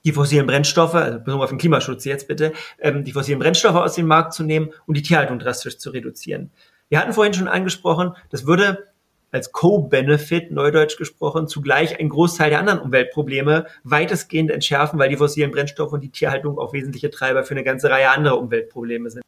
[0.05, 3.95] die fossilen Brennstoffe, also bezogen auf den Klimaschutz jetzt bitte, ähm, die fossilen Brennstoffe aus
[3.95, 6.51] dem Markt zu nehmen und die Tierhaltung drastisch zu reduzieren.
[6.89, 8.93] Wir hatten vorhin schon angesprochen, das würde
[9.31, 15.51] als Co-Benefit, neudeutsch gesprochen, zugleich einen Großteil der anderen Umweltprobleme weitestgehend entschärfen, weil die fossilen
[15.51, 19.25] Brennstoffe und die Tierhaltung auch wesentliche Treiber für eine ganze Reihe anderer Umweltprobleme sind.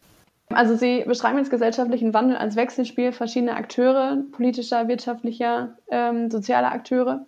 [0.54, 7.26] Also Sie beschreiben jetzt gesellschaftlichen Wandel als Wechselspiel verschiedener Akteure, politischer, wirtschaftlicher, ähm, sozialer Akteure.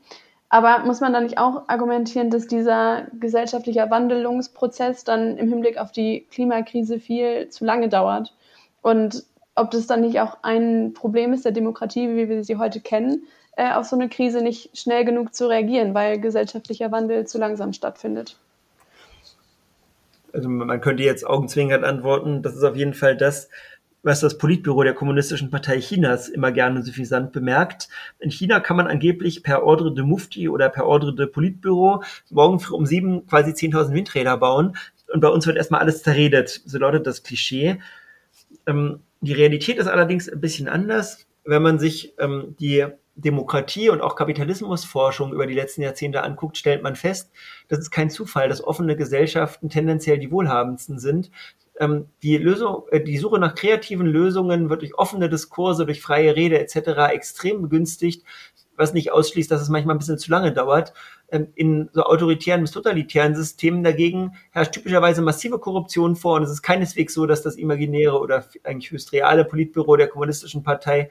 [0.48, 5.90] Aber muss man da nicht auch argumentieren, dass dieser gesellschaftliche Wandelungsprozess dann im Hinblick auf
[5.92, 8.34] die Klimakrise viel zu lange dauert?
[8.80, 9.24] Und
[9.56, 13.24] ob das dann nicht auch ein Problem ist der Demokratie, wie wir sie heute kennen,
[13.56, 17.72] äh, auf so eine Krise nicht schnell genug zu reagieren, weil gesellschaftlicher Wandel zu langsam
[17.72, 18.38] stattfindet?
[20.36, 23.48] Also man könnte jetzt augenzwingend antworten, das ist auf jeden Fall das,
[24.02, 27.88] was das Politbüro der Kommunistischen Partei Chinas immer gerne suffisant bemerkt.
[28.20, 32.60] In China kann man angeblich per Ordre de Mufti oder per Ordre de Politbüro morgen
[32.60, 34.76] früh um sieben quasi 10.000 Windräder bauen.
[35.12, 36.60] Und bei uns wird erstmal alles zerredet.
[36.66, 37.80] So lautet das Klischee.
[38.66, 41.26] Ähm, die Realität ist allerdings ein bisschen anders.
[41.44, 46.82] Wenn man sich ähm, die Demokratie und auch Kapitalismusforschung über die letzten Jahrzehnte anguckt, stellt
[46.82, 47.32] man fest,
[47.68, 51.30] das ist kein Zufall, dass offene Gesellschaften tendenziell die wohlhabendsten sind.
[51.80, 56.36] Ähm, die, Lösung, äh, die Suche nach kreativen Lösungen wird durch offene Diskurse, durch freie
[56.36, 57.12] Rede etc.
[57.12, 58.22] extrem begünstigt,
[58.76, 60.92] was nicht ausschließt, dass es manchmal ein bisschen zu lange dauert.
[61.30, 66.50] Ähm, in so autoritären bis totalitären Systemen dagegen herrscht typischerweise massive Korruption vor und es
[66.50, 71.10] ist keineswegs so, dass das imaginäre oder eigentlich höchst reale Politbüro der Kommunistischen Partei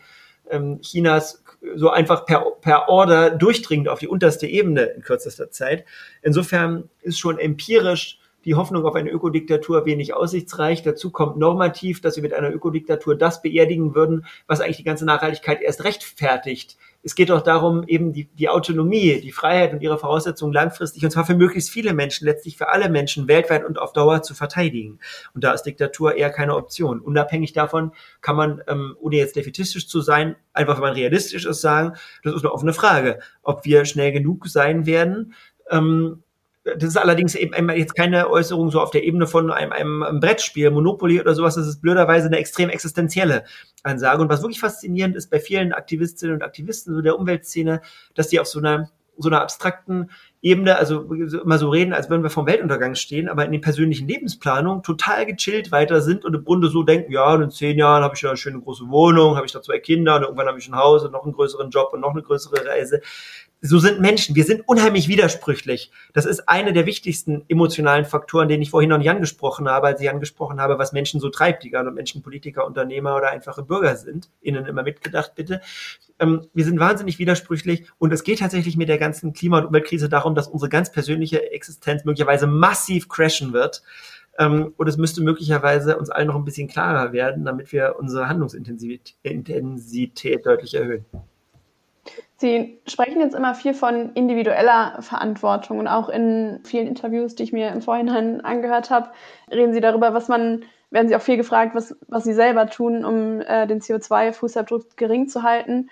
[0.50, 1.44] ähm, Chinas
[1.76, 5.86] so einfach per, per Order durchdringend auf die unterste Ebene in kürzester Zeit.
[6.22, 10.84] Insofern ist schon empirisch die Hoffnung auf eine Ökodiktatur wenig aussichtsreich.
[10.84, 15.06] Dazu kommt normativ, dass wir mit einer Ökodiktatur das beerdigen würden, was eigentlich die ganze
[15.06, 16.78] Nachhaltigkeit erst rechtfertigt.
[17.06, 21.12] Es geht doch darum, eben die, die Autonomie, die Freiheit und ihre Voraussetzungen langfristig, und
[21.12, 25.00] zwar für möglichst viele Menschen, letztlich für alle Menschen weltweit und auf Dauer zu verteidigen.
[25.36, 27.00] Und da ist Diktatur eher keine Option.
[27.00, 31.62] Unabhängig davon kann man, ähm, ohne jetzt defetistisch zu sein, einfach wenn man realistisch ist,
[31.62, 35.36] sagen, das ist eine offene Frage, ob wir schnell genug sein werden,
[35.70, 36.24] ähm,
[36.66, 40.72] das ist allerdings eben jetzt keine Äußerung so auf der Ebene von einem, einem Brettspiel,
[40.72, 41.56] Monopoly oder sowas.
[41.56, 43.44] Das ist blöderweise eine extrem existenzielle
[43.84, 44.24] Ansage.
[44.24, 47.82] Und was wirklich faszinierend ist bei vielen Aktivistinnen und Aktivisten so der Umweltszene,
[48.16, 52.24] dass die auf so einer so einer abstrakten Ebene, also immer so reden, als würden
[52.24, 56.44] wir vom Weltuntergang stehen, aber in den persönlichen Lebensplanungen total gechillt weiter sind und im
[56.44, 59.46] Grunde so denken, ja, in zehn Jahren habe ich ja eine schöne große Wohnung, habe
[59.46, 61.94] ich da zwei Kinder und irgendwann habe ich ein Haus und noch einen größeren Job
[61.94, 63.02] und noch eine größere Reise
[63.62, 64.36] so sind Menschen.
[64.36, 65.92] Wir sind unheimlich widersprüchlich.
[66.14, 70.02] Das ist eine der wichtigsten emotionalen Faktoren, den ich vorhin noch nicht angesprochen habe, als
[70.02, 73.96] ich angesprochen habe, was Menschen so treibt, egal ob Menschen Politiker, Unternehmer oder einfache Bürger
[73.96, 74.30] sind.
[74.42, 75.62] Ihnen immer mitgedacht, bitte.
[76.20, 80.10] Ähm, wir sind wahnsinnig widersprüchlich und es geht tatsächlich mit der ganzen Klima- und Umweltkrise
[80.10, 83.84] darum, dass unsere ganz persönliche Existenz möglicherweise massiv crashen wird.
[84.38, 88.28] Ähm, und es müsste möglicherweise uns allen noch ein bisschen klarer werden, damit wir unsere
[88.28, 91.06] Handlungsintensität deutlich erhöhen.
[92.38, 97.54] Sie sprechen jetzt immer viel von individueller Verantwortung und auch in vielen Interviews, die ich
[97.54, 99.12] mir im Vorhinein angehört habe,
[99.50, 103.06] reden Sie darüber, was man, werden Sie auch viel gefragt, was, was Sie selber tun,
[103.06, 105.90] um äh, den CO2-Fußabdruck gering zu halten.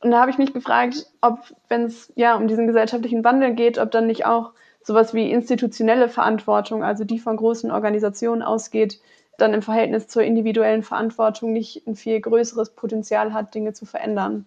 [0.00, 3.78] Und da habe ich mich gefragt, ob, wenn es ja um diesen gesellschaftlichen Wandel geht,
[3.78, 9.00] ob dann nicht auch sowas wie institutionelle Verantwortung, also die von großen Organisationen ausgeht,
[9.38, 14.46] dann im Verhältnis zur individuellen Verantwortung nicht ein viel größeres Potenzial hat, Dinge zu verändern.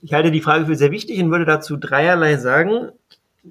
[0.00, 2.90] Ich halte die Frage für sehr wichtig und würde dazu dreierlei sagen.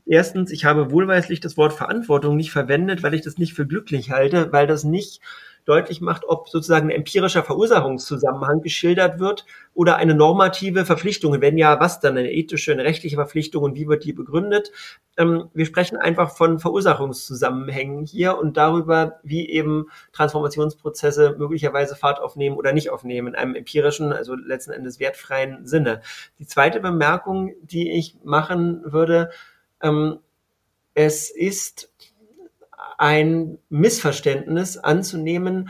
[0.05, 4.11] Erstens, ich habe wohlweislich das Wort Verantwortung nicht verwendet, weil ich das nicht für glücklich
[4.11, 5.21] halte, weil das nicht
[5.67, 11.39] deutlich macht, ob sozusagen ein empirischer Verursachungszusammenhang geschildert wird oder eine normative Verpflichtung.
[11.41, 12.17] Wenn ja, was dann?
[12.17, 14.71] Eine ethische, eine rechtliche Verpflichtung und wie wird die begründet?
[15.17, 22.55] Ähm, wir sprechen einfach von Verursachungszusammenhängen hier und darüber, wie eben Transformationsprozesse möglicherweise Fahrt aufnehmen
[22.55, 26.01] oder nicht aufnehmen in einem empirischen, also letzten Endes wertfreien Sinne.
[26.39, 29.31] Die zweite Bemerkung, die ich machen würde,
[29.81, 30.19] ähm,
[30.93, 31.91] es ist
[32.97, 35.69] ein Missverständnis anzunehmen,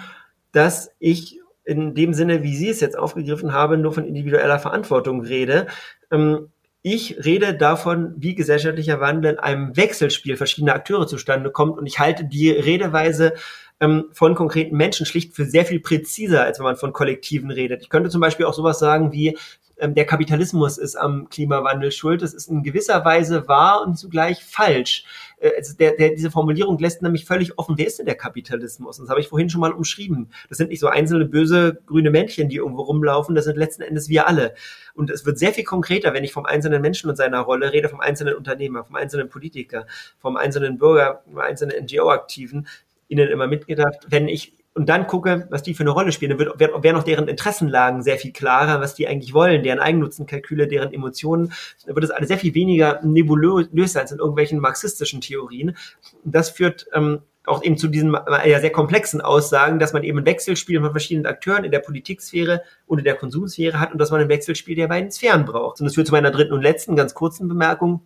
[0.51, 5.21] dass ich in dem Sinne, wie Sie es jetzt aufgegriffen haben, nur von individueller Verantwortung
[5.21, 5.67] rede.
[6.09, 6.49] Ähm,
[6.81, 11.99] ich rede davon, wie gesellschaftlicher Wandel in einem Wechselspiel verschiedener Akteure zustande kommt und ich
[11.99, 13.33] halte die Redeweise
[13.81, 17.81] ähm, von konkreten Menschen schlicht für sehr viel präziser, als wenn man von Kollektiven redet.
[17.81, 19.37] Ich könnte zum Beispiel auch sowas sagen wie,
[19.79, 22.21] der Kapitalismus ist am Klimawandel schuld.
[22.21, 25.05] Das ist in gewisser Weise wahr und zugleich falsch.
[25.39, 28.97] Äh, also der, der, diese Formulierung lässt nämlich völlig offen, wer ist denn der Kapitalismus?
[28.97, 30.31] Das habe ich vorhin schon mal umschrieben.
[30.49, 34.09] Das sind nicht so einzelne böse grüne Männchen, die irgendwo rumlaufen, das sind letzten Endes
[34.09, 34.55] wir alle.
[34.95, 37.89] Und es wird sehr viel konkreter, wenn ich vom einzelnen Menschen und seiner Rolle rede,
[37.89, 39.85] vom einzelnen Unternehmer, vom einzelnen Politiker,
[40.17, 42.67] vom einzelnen Bürger, vom einzelnen NGO-Aktiven,
[43.09, 46.39] ihnen immer mitgedacht, wenn ich und dann gucke, was die für eine Rolle spielen, dann
[46.39, 50.93] wird, werden auch deren Interessenlagen sehr viel klarer, was die eigentlich wollen, deren Eigennutzenkalküle, deren
[50.93, 51.51] Emotionen,
[51.85, 55.75] dann wird es alles sehr viel weniger nebulös sein als in irgendwelchen marxistischen Theorien.
[56.23, 60.19] Das führt ähm, auch eben zu diesen äh, ja, sehr komplexen Aussagen, dass man eben
[60.19, 64.11] ein Wechselspiel von verschiedenen Akteuren in der Politiksphäre und in der Konsumsphäre hat und dass
[64.11, 65.79] man ein Wechselspiel der beiden Sphären braucht.
[65.79, 68.05] Und das führt zu meiner dritten und letzten ganz kurzen Bemerkung.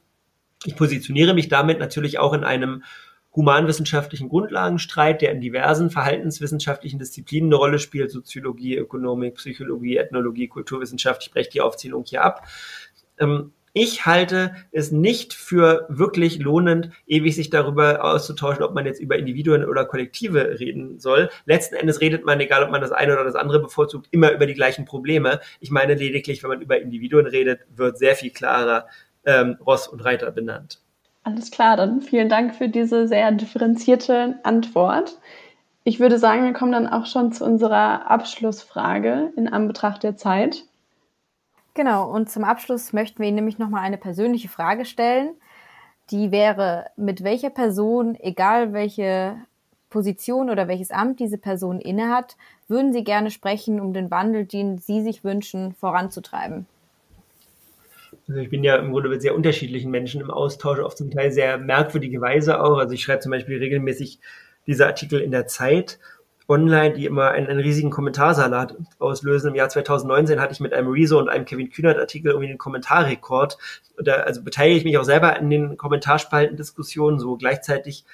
[0.63, 2.83] Ich positioniere mich damit natürlich auch in einem
[3.35, 11.23] humanwissenschaftlichen Grundlagenstreit, der in diversen verhaltenswissenschaftlichen Disziplinen eine Rolle spielt, Soziologie, Ökonomik, Psychologie, Ethnologie, Kulturwissenschaft,
[11.23, 12.47] ich breche die Aufzählung hier ab.
[13.19, 18.99] Ähm, ich halte es nicht für wirklich lohnend, ewig sich darüber auszutauschen, ob man jetzt
[18.99, 21.29] über Individuen oder Kollektive reden soll.
[21.45, 24.45] Letzten Endes redet man, egal ob man das eine oder das andere bevorzugt, immer über
[24.45, 25.39] die gleichen Probleme.
[25.61, 28.87] Ich meine lediglich, wenn man über Individuen redet, wird sehr viel klarer
[29.25, 30.81] ähm, Ross und Reiter benannt.
[31.23, 35.19] Alles klar, dann vielen Dank für diese sehr differenzierte Antwort.
[35.83, 40.63] Ich würde sagen, wir kommen dann auch schon zu unserer Abschlussfrage in Anbetracht der Zeit.
[41.73, 45.29] Genau, und zum Abschluss möchten wir Ihnen nämlich nochmal eine persönliche Frage stellen.
[46.09, 49.37] Die wäre, mit welcher Person, egal welche
[49.89, 52.35] Position oder welches Amt diese Person innehat,
[52.67, 56.65] würden Sie gerne sprechen, um den Wandel, den Sie sich wünschen, voranzutreiben?
[58.27, 61.31] Also ich bin ja im Grunde mit sehr unterschiedlichen Menschen im Austausch, auf zum Teil
[61.31, 62.77] sehr merkwürdige Weise auch.
[62.77, 64.19] Also ich schreibe zum Beispiel regelmäßig
[64.67, 65.99] diese Artikel in der Zeit
[66.47, 69.49] online, die immer einen, einen riesigen Kommentarsalat auslösen.
[69.49, 72.57] Im Jahr 2019 hatte ich mit einem Rezo und einem Kevin Kühnert Artikel irgendwie den
[72.57, 73.57] Kommentarrekord.
[73.97, 77.19] Da also beteilige ich mich auch selber an den Kommentarspalten-Diskussionen.
[77.19, 78.05] So gleichzeitig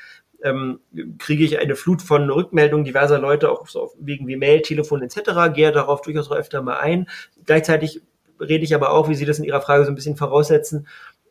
[0.43, 0.80] ähm,
[1.17, 5.54] kriege ich eine Flut von Rückmeldungen diverser Leute, auch so wegen wie Mail, Telefon etc.
[5.54, 7.08] Gehe darauf durchaus öfter mal ein.
[7.46, 8.02] Gleichzeitig
[8.39, 10.88] rede ich aber auch, wie Sie das in Ihrer Frage so ein bisschen voraussetzen,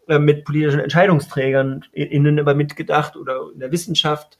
[0.08, 4.38] äh, mit politischen Entscheidungsträgern innen immer mitgedacht oder in der Wissenschaft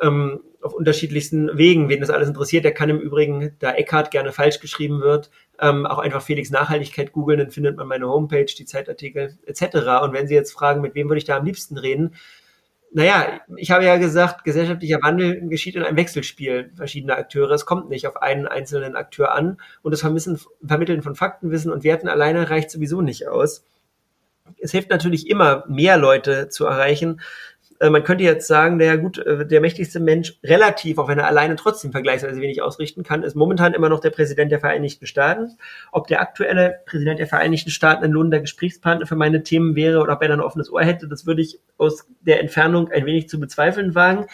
[0.00, 1.88] ähm, auf unterschiedlichsten Wegen.
[1.88, 5.86] Wen das alles interessiert, der kann im Übrigen, da Eckhart gerne falsch geschrieben wird, ähm,
[5.86, 10.02] auch einfach Felix Nachhaltigkeit googeln, dann findet man meine Homepage, die Zeitartikel etc.
[10.02, 12.14] Und wenn Sie jetzt fragen, mit wem würde ich da am liebsten reden,
[12.96, 17.50] naja, ich habe ja gesagt, gesellschaftlicher Wandel geschieht in einem Wechselspiel verschiedener Akteure.
[17.50, 21.82] Es kommt nicht auf einen einzelnen Akteur an und das Vermissen, Vermitteln von Faktenwissen und
[21.82, 23.64] Werten alleine reicht sowieso nicht aus.
[24.58, 27.20] Es hilft natürlich immer, mehr Leute zu erreichen.
[27.84, 31.26] Äh, man könnte jetzt sagen, naja gut, äh, der mächtigste Mensch relativ, auch wenn er
[31.26, 35.58] alleine trotzdem vergleichsweise wenig ausrichten kann, ist momentan immer noch der Präsident der Vereinigten Staaten.
[35.92, 40.14] Ob der aktuelle Präsident der Vereinigten Staaten ein lohnender Gesprächspartner für meine Themen wäre oder
[40.14, 43.28] ob er dann ein offenes Ohr hätte, das würde ich aus der Entfernung ein wenig
[43.28, 44.26] zu bezweifeln wagen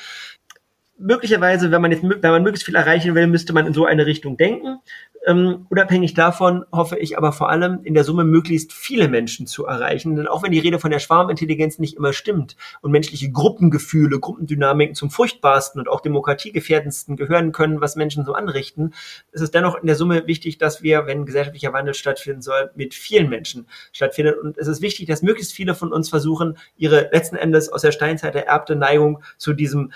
[1.01, 4.07] möglicherweise, wenn man jetzt, wenn man möglichst viel erreichen will, müsste man in so eine
[4.07, 4.78] Richtung denken.
[5.26, 9.66] Ähm, unabhängig davon hoffe ich aber vor allem in der Summe möglichst viele Menschen zu
[9.66, 10.16] erreichen.
[10.16, 14.94] Denn auch wenn die Rede von der Schwarmintelligenz nicht immer stimmt und menschliche Gruppengefühle, Gruppendynamiken
[14.94, 18.94] zum furchtbarsten und auch demokratiegefährdendsten gehören können, was Menschen so anrichten,
[19.32, 22.94] ist es dennoch in der Summe wichtig, dass wir, wenn gesellschaftlicher Wandel stattfinden soll, mit
[22.94, 24.38] vielen Menschen stattfindet.
[24.38, 27.92] Und es ist wichtig, dass möglichst viele von uns versuchen, ihre letzten Endes aus der
[27.92, 29.92] Steinzeit ererbte Neigung zu diesem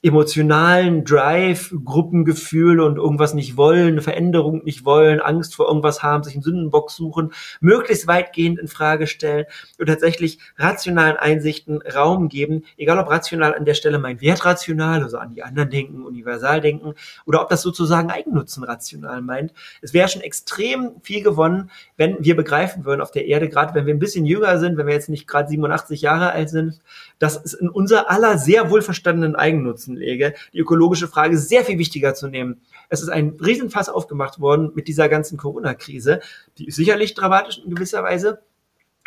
[0.00, 6.34] emotionalen Drive, Gruppengefühl und irgendwas nicht wollen, Veränderung nicht wollen, Angst vor irgendwas haben, sich
[6.34, 9.46] einen Sündenbock suchen, möglichst weitgehend in Frage stellen
[9.76, 15.02] und tatsächlich rationalen Einsichten Raum geben, egal ob rational an der Stelle mein Wert rational,
[15.02, 16.94] also an die anderen denken, universal denken,
[17.26, 19.52] oder ob das sozusagen Eigennutzen rational meint.
[19.82, 23.86] Es wäre schon extrem viel gewonnen, wenn wir begreifen würden auf der Erde, gerade wenn
[23.86, 26.80] wir ein bisschen jünger sind, wenn wir jetzt nicht gerade 87 Jahre alt sind,
[27.18, 32.14] dass es in unser aller sehr wohlverstandenen Eigennutzen lege, die ökologische Frage sehr viel wichtiger
[32.14, 32.60] zu nehmen.
[32.88, 36.20] Es ist ein Riesenfass aufgemacht worden mit dieser ganzen Corona-Krise.
[36.58, 38.40] Die ist sicherlich dramatisch in gewisser Weise.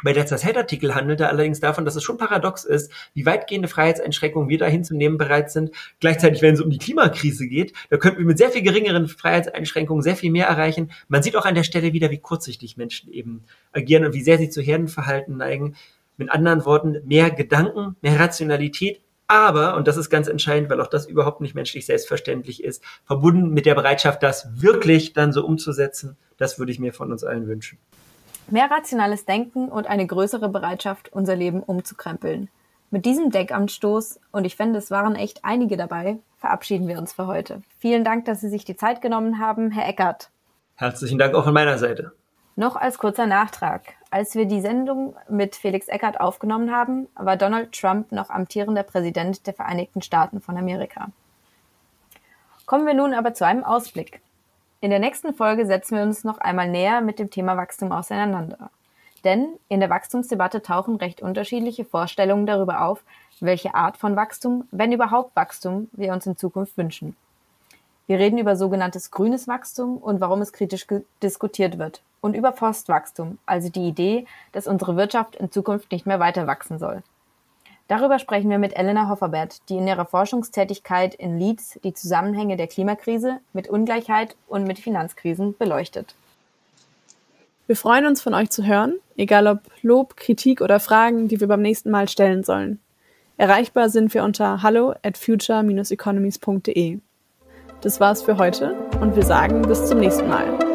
[0.03, 4.57] Bei der Zeit-Artikel handelte allerdings davon, dass es schon paradox ist, wie weitgehende Freiheitseinschränkungen wir
[4.57, 5.71] da hinzunehmen bereit sind.
[5.99, 10.01] Gleichzeitig, wenn es um die Klimakrise geht, da könnten wir mit sehr viel geringeren Freiheitseinschränkungen
[10.01, 10.91] sehr viel mehr erreichen.
[11.07, 14.37] Man sieht auch an der Stelle wieder, wie kurzsichtig Menschen eben agieren und wie sehr
[14.37, 15.75] sie zu Herdenverhalten neigen.
[16.17, 19.01] Mit anderen Worten, mehr Gedanken, mehr Rationalität,
[19.31, 23.51] aber, und das ist ganz entscheidend, weil auch das überhaupt nicht menschlich selbstverständlich ist, verbunden
[23.51, 27.47] mit der Bereitschaft, das wirklich dann so umzusetzen, das würde ich mir von uns allen
[27.47, 27.79] wünschen.
[28.49, 32.49] Mehr rationales Denken und eine größere Bereitschaft, unser Leben umzukrempeln.
[32.89, 37.25] Mit diesem Denkanstoß, und ich finde, es waren echt einige dabei, verabschieden wir uns für
[37.25, 37.61] heute.
[37.79, 40.29] Vielen Dank, dass Sie sich die Zeit genommen haben, Herr Eckert.
[40.75, 42.11] Herzlichen Dank auch von meiner Seite.
[42.61, 43.95] Noch als kurzer Nachtrag.
[44.11, 49.47] Als wir die Sendung mit Felix Eckert aufgenommen haben, war Donald Trump noch amtierender Präsident
[49.47, 51.07] der Vereinigten Staaten von Amerika.
[52.67, 54.21] Kommen wir nun aber zu einem Ausblick.
[54.79, 58.69] In der nächsten Folge setzen wir uns noch einmal näher mit dem Thema Wachstum auseinander.
[59.23, 63.03] Denn in der Wachstumsdebatte tauchen recht unterschiedliche Vorstellungen darüber auf,
[63.39, 67.15] welche Art von Wachstum, wenn überhaupt Wachstum, wir uns in Zukunft wünschen.
[68.11, 70.85] Wir reden über sogenanntes grünes Wachstum und warum es kritisch
[71.23, 76.19] diskutiert wird und über Forstwachstum, also die Idee, dass unsere Wirtschaft in Zukunft nicht mehr
[76.19, 77.03] weiter wachsen soll.
[77.87, 82.67] Darüber sprechen wir mit Elena Hofferbert, die in ihrer Forschungstätigkeit in Leeds die Zusammenhänge der
[82.67, 86.13] Klimakrise mit Ungleichheit und mit Finanzkrisen beleuchtet.
[87.65, 91.47] Wir freuen uns von euch zu hören, egal ob Lob, Kritik oder Fragen, die wir
[91.47, 92.81] beim nächsten Mal stellen sollen.
[93.37, 96.99] Erreichbar sind wir unter hallo at future-economies.de.
[97.81, 100.70] Das war's für heute und wir sagen bis zum nächsten Mal.